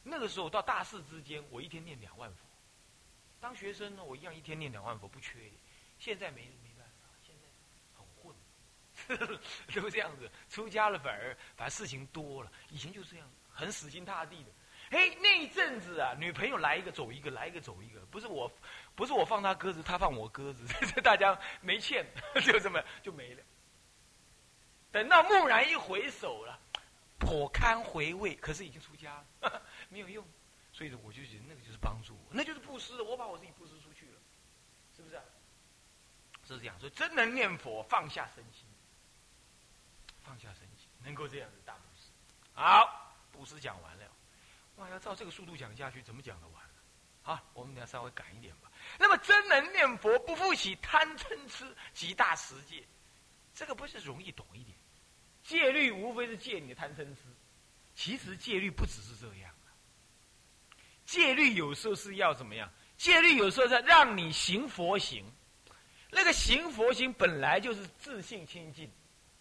[0.02, 2.44] 那个时候到大四之间，我一天念两万佛。
[3.40, 5.50] 当学生呢，我一样一天念两万佛，不缺。
[5.98, 6.73] 现在没没，
[9.74, 10.30] 都这样子。
[10.48, 13.30] 出家了反而反而事情多了，以前就这样。
[13.56, 14.50] 很死心塌地的，
[14.90, 18.50] 嘿，那一阵子啊，女朋友来一个走一个，来一个走一个，不是我，
[18.96, 20.66] 不是我放他鸽子，他放我鸽子，
[21.02, 22.04] 大家没欠，
[22.44, 23.42] 就这么就没了。
[24.90, 26.58] 等到蓦然一回首了，
[27.16, 30.26] 颇堪回味，可是已经出家了，没有用，
[30.72, 34.18] 所以我就觉得那个就是帮助我，那就是布施，我把我自己布施出去了，
[34.96, 35.20] 是不是？
[36.44, 38.63] 是这样，所以真能念佛，放下身心，
[40.24, 42.10] 放下身心，能够这样子大布施，
[42.54, 43.02] 好。
[43.30, 44.04] 布施讲完了，
[44.76, 44.88] 哇！
[44.90, 46.62] 要照这个速度讲下去，怎么讲得完？
[47.20, 48.70] 好，我们等下稍微赶一点吧。
[48.96, 52.84] 那么真能念佛，不负起贪嗔痴极大十戒，
[53.52, 54.78] 这个不是容易懂一点？
[55.42, 57.22] 戒律无非是戒你的贪嗔痴，
[57.96, 59.52] 其实戒律不只是这样
[61.04, 62.72] 戒律有时候是要怎么样？
[62.96, 65.24] 戒律有时候是让你行佛行，
[66.10, 68.88] 那个行佛行本来就是自信清净，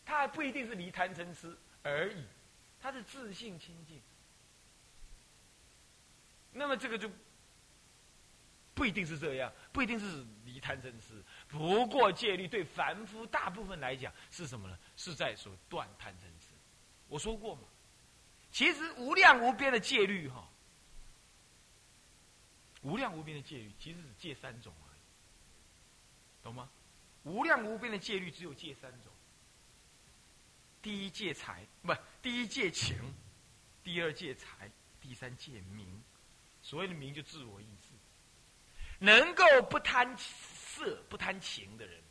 [0.05, 2.23] 他还不一定是离贪嗔痴而已。
[2.81, 4.01] 他是自信清净，
[6.51, 7.09] 那么这个就
[8.73, 11.23] 不一定是这样，不一定是离贪嗔痴。
[11.47, 14.77] 不过戒律对凡夫大部分来讲是什么呢？
[14.97, 16.53] 是在说断贪嗔痴。
[17.07, 17.61] 我说过嘛，
[18.51, 20.45] 其实无量无边的戒律哈，
[22.81, 24.99] 无量无边的戒律其实只戒三种而已，
[26.43, 26.69] 懂吗？
[27.23, 29.12] 无量无边的戒律只有戒三种。
[30.83, 32.97] 第一戒财，不，第一戒情，
[33.81, 34.69] 第二戒财，
[34.99, 36.03] 第三戒名。
[36.61, 37.87] 所谓的名，就自我意志。
[38.99, 42.01] 能够不贪色、不贪情的人，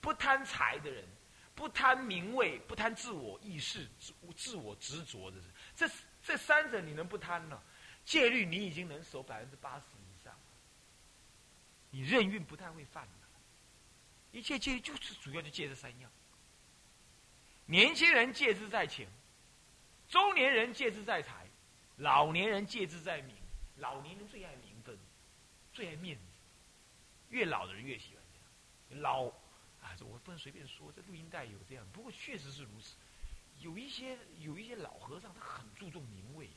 [0.00, 1.06] 不贪财的人，
[1.54, 5.88] 不贪名位、不贪自我意识、自自我执着的人，这
[6.22, 7.62] 这三者你能不贪呢？
[8.06, 10.34] 戒律你已经能守百分之八十以上，
[11.90, 13.12] 你任运不太会犯了。
[14.30, 16.10] 一切戒律就是主要就戒这三样。
[17.66, 19.08] 年轻人戒之在钱，
[20.08, 21.46] 中年人戒之在财，
[21.96, 23.34] 老年人戒之在名。
[23.78, 24.96] 老年人最爱名分，
[25.72, 26.22] 最爱面子，
[27.30, 29.02] 越老的人越喜欢这样。
[29.02, 29.26] 老
[29.82, 32.94] 啊，这我不能随便说，这录音带有这样，不过确实是如此。
[33.60, 36.48] 有一些有一些老和尚，他很注重名位。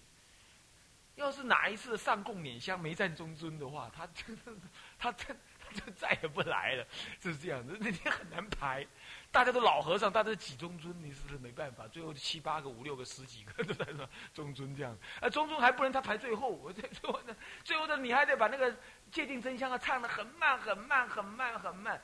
[1.16, 4.55] 要是哪一次上供捻香没占中尊的话，他真的
[4.99, 5.36] 他真。
[5.76, 6.86] 就再也不来了，
[7.20, 7.78] 就是这样子。
[7.80, 8.86] 那天很难排，
[9.32, 11.88] 大家都老和尚，大家都几中尊，你是不是没办法？
[11.88, 14.97] 最后七八个、五六个、十几个都在说中尊这样。
[15.20, 18.76] 啊，中尊还不能他排最后，我最后呢，最后的你还得把那个
[19.11, 22.01] 界定真相啊唱的很慢、很慢、很慢、很慢，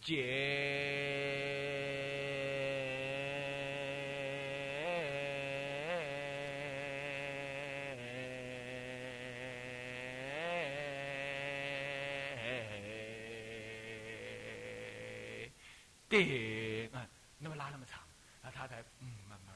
[0.00, 1.50] 解。
[16.10, 16.90] 叮，
[17.38, 18.02] 那么拉那么长，
[18.42, 19.54] 那他才嗯慢慢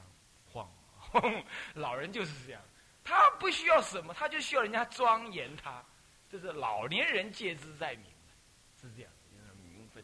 [0.51, 0.67] 晃。
[1.75, 2.61] 老人就是这样，
[3.03, 5.83] 他不需要什么，他就需要人家庄严他。
[6.27, 8.05] 这是老年人戒之在名，
[8.81, 10.03] 是这样，就是名分。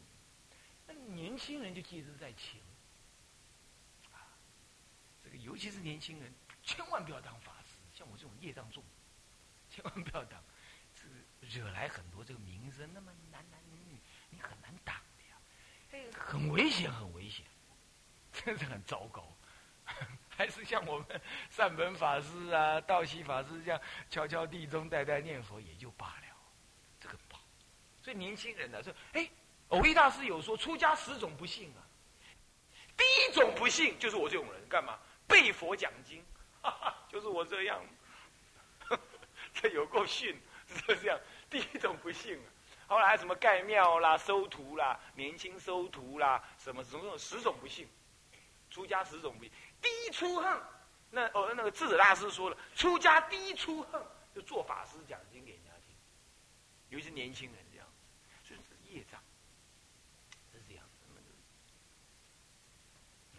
[0.85, 2.61] 那年轻人就戒之在情。
[4.13, 4.29] 啊，
[5.23, 6.31] 这个尤其是年轻人，
[6.63, 8.83] 千万不要当法师，像我这种业障重，
[9.69, 10.41] 千万不要当，
[10.93, 11.07] 这
[11.47, 12.89] 惹来很多这个名声。
[12.93, 13.99] 那么男男女女，
[14.29, 15.00] 你很难打
[16.17, 17.45] 很危险，很危险，
[18.31, 19.27] 真是很糟糕。
[20.29, 23.79] 还是像我们善本法师啊、道西法师这样
[24.09, 26.35] 悄悄地中代代念佛也就罢了，
[26.99, 27.43] 这个不好。
[28.01, 29.29] 所以年轻人呢说：“哎，
[29.67, 31.83] 偶一大师有说出家十种不幸啊，
[32.97, 36.23] 第一种不幸就是我这种人，干嘛背佛讲经，
[37.09, 37.83] 就是我这样，
[39.53, 41.19] 这有够逊，是这样。
[41.49, 42.47] 第一种不幸啊。”
[42.91, 47.87] 后来什么盖庙啦、收徒啦、年轻收徒啦，什么什么十种不幸，
[48.69, 49.53] 出家十种不幸。
[49.81, 50.61] 第一出恨，
[51.09, 54.03] 那哦那个智者大师说了，出家第一出恨
[54.35, 55.95] 就做法师讲经给人家听，
[56.89, 57.87] 尤其是年轻人这样，
[58.43, 59.17] 所以是业障，
[60.51, 60.83] 是这样。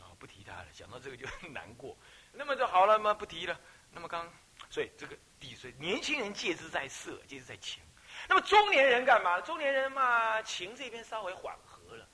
[0.00, 1.94] 啊，不提他了，想到这个就很难过。
[2.32, 3.12] 那么就好了吗？
[3.12, 3.60] 不提了。
[3.90, 4.26] 那么刚，
[4.70, 7.82] 所以这个底所以年轻人戒之在色，戒之在情。
[8.28, 9.40] 那么中年人干嘛？
[9.40, 12.08] 中年人嘛，情这边稍微缓和了。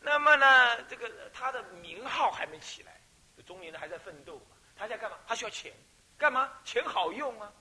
[0.00, 3.00] 那么呢，这个他的名号还没起来，
[3.46, 4.56] 中年人还在奋斗嘛。
[4.76, 5.16] 他在干嘛？
[5.26, 5.72] 他需要钱，
[6.18, 6.52] 干嘛？
[6.64, 7.52] 钱好用啊，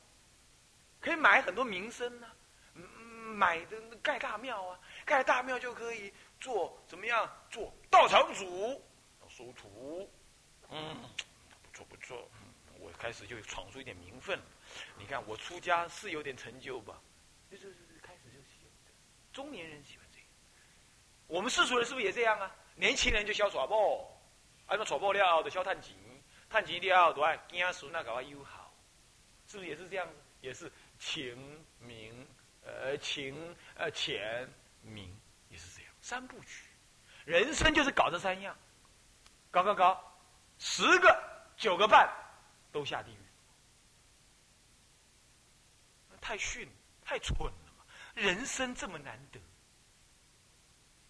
[1.00, 2.28] 可以买很多名声呢。
[2.76, 7.28] 买的盖大庙啊，盖大庙就可以做怎么样？
[7.50, 8.80] 做道场主，
[9.28, 10.08] 收徒。
[10.70, 10.96] 嗯，
[11.64, 12.30] 不错不错。
[12.80, 14.40] 我开始就闯出一点名分。
[15.00, 17.00] 你看我出家是有点成就吧？
[17.58, 18.72] 就是开始就喜欢
[19.32, 20.26] 中年人喜欢这个，
[21.28, 22.56] 我们世俗人是不是也这样啊？
[22.76, 24.04] 年轻人就消耍宝，
[24.66, 25.96] 啊，那耍宝了就消探钱，
[26.50, 28.74] 探钱了都爱惊孙那搞个友好，
[29.48, 30.08] 是不是也是这样？
[30.42, 32.28] 也是情名
[32.64, 34.50] 呃情呃钱
[34.82, 35.16] 名
[35.50, 36.70] 也是这样，三部曲，
[37.24, 38.58] 人生就是搞这三样，
[39.52, 40.20] 搞搞搞，
[40.58, 41.18] 十个
[41.56, 42.12] 九个半
[42.72, 43.18] 都下地狱，
[46.20, 46.74] 太逊了。
[47.04, 47.86] 太蠢了嘛！
[48.16, 49.40] 人生这么难得，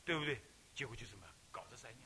[0.04, 0.42] 对不对？
[0.74, 2.02] 结果就什么搞这三样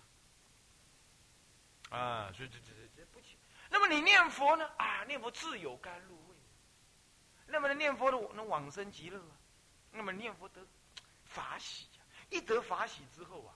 [1.99, 2.31] 啊！
[2.33, 3.37] 所以这这这这不行。
[3.69, 4.67] 那么你念佛呢？
[4.77, 6.35] 啊，念佛自有甘露味。
[7.45, 9.37] 那么念佛的能往生极乐啊？
[9.91, 10.65] 那么念佛得
[11.23, 12.03] 法喜呀！
[12.29, 13.55] 一得法喜之后啊。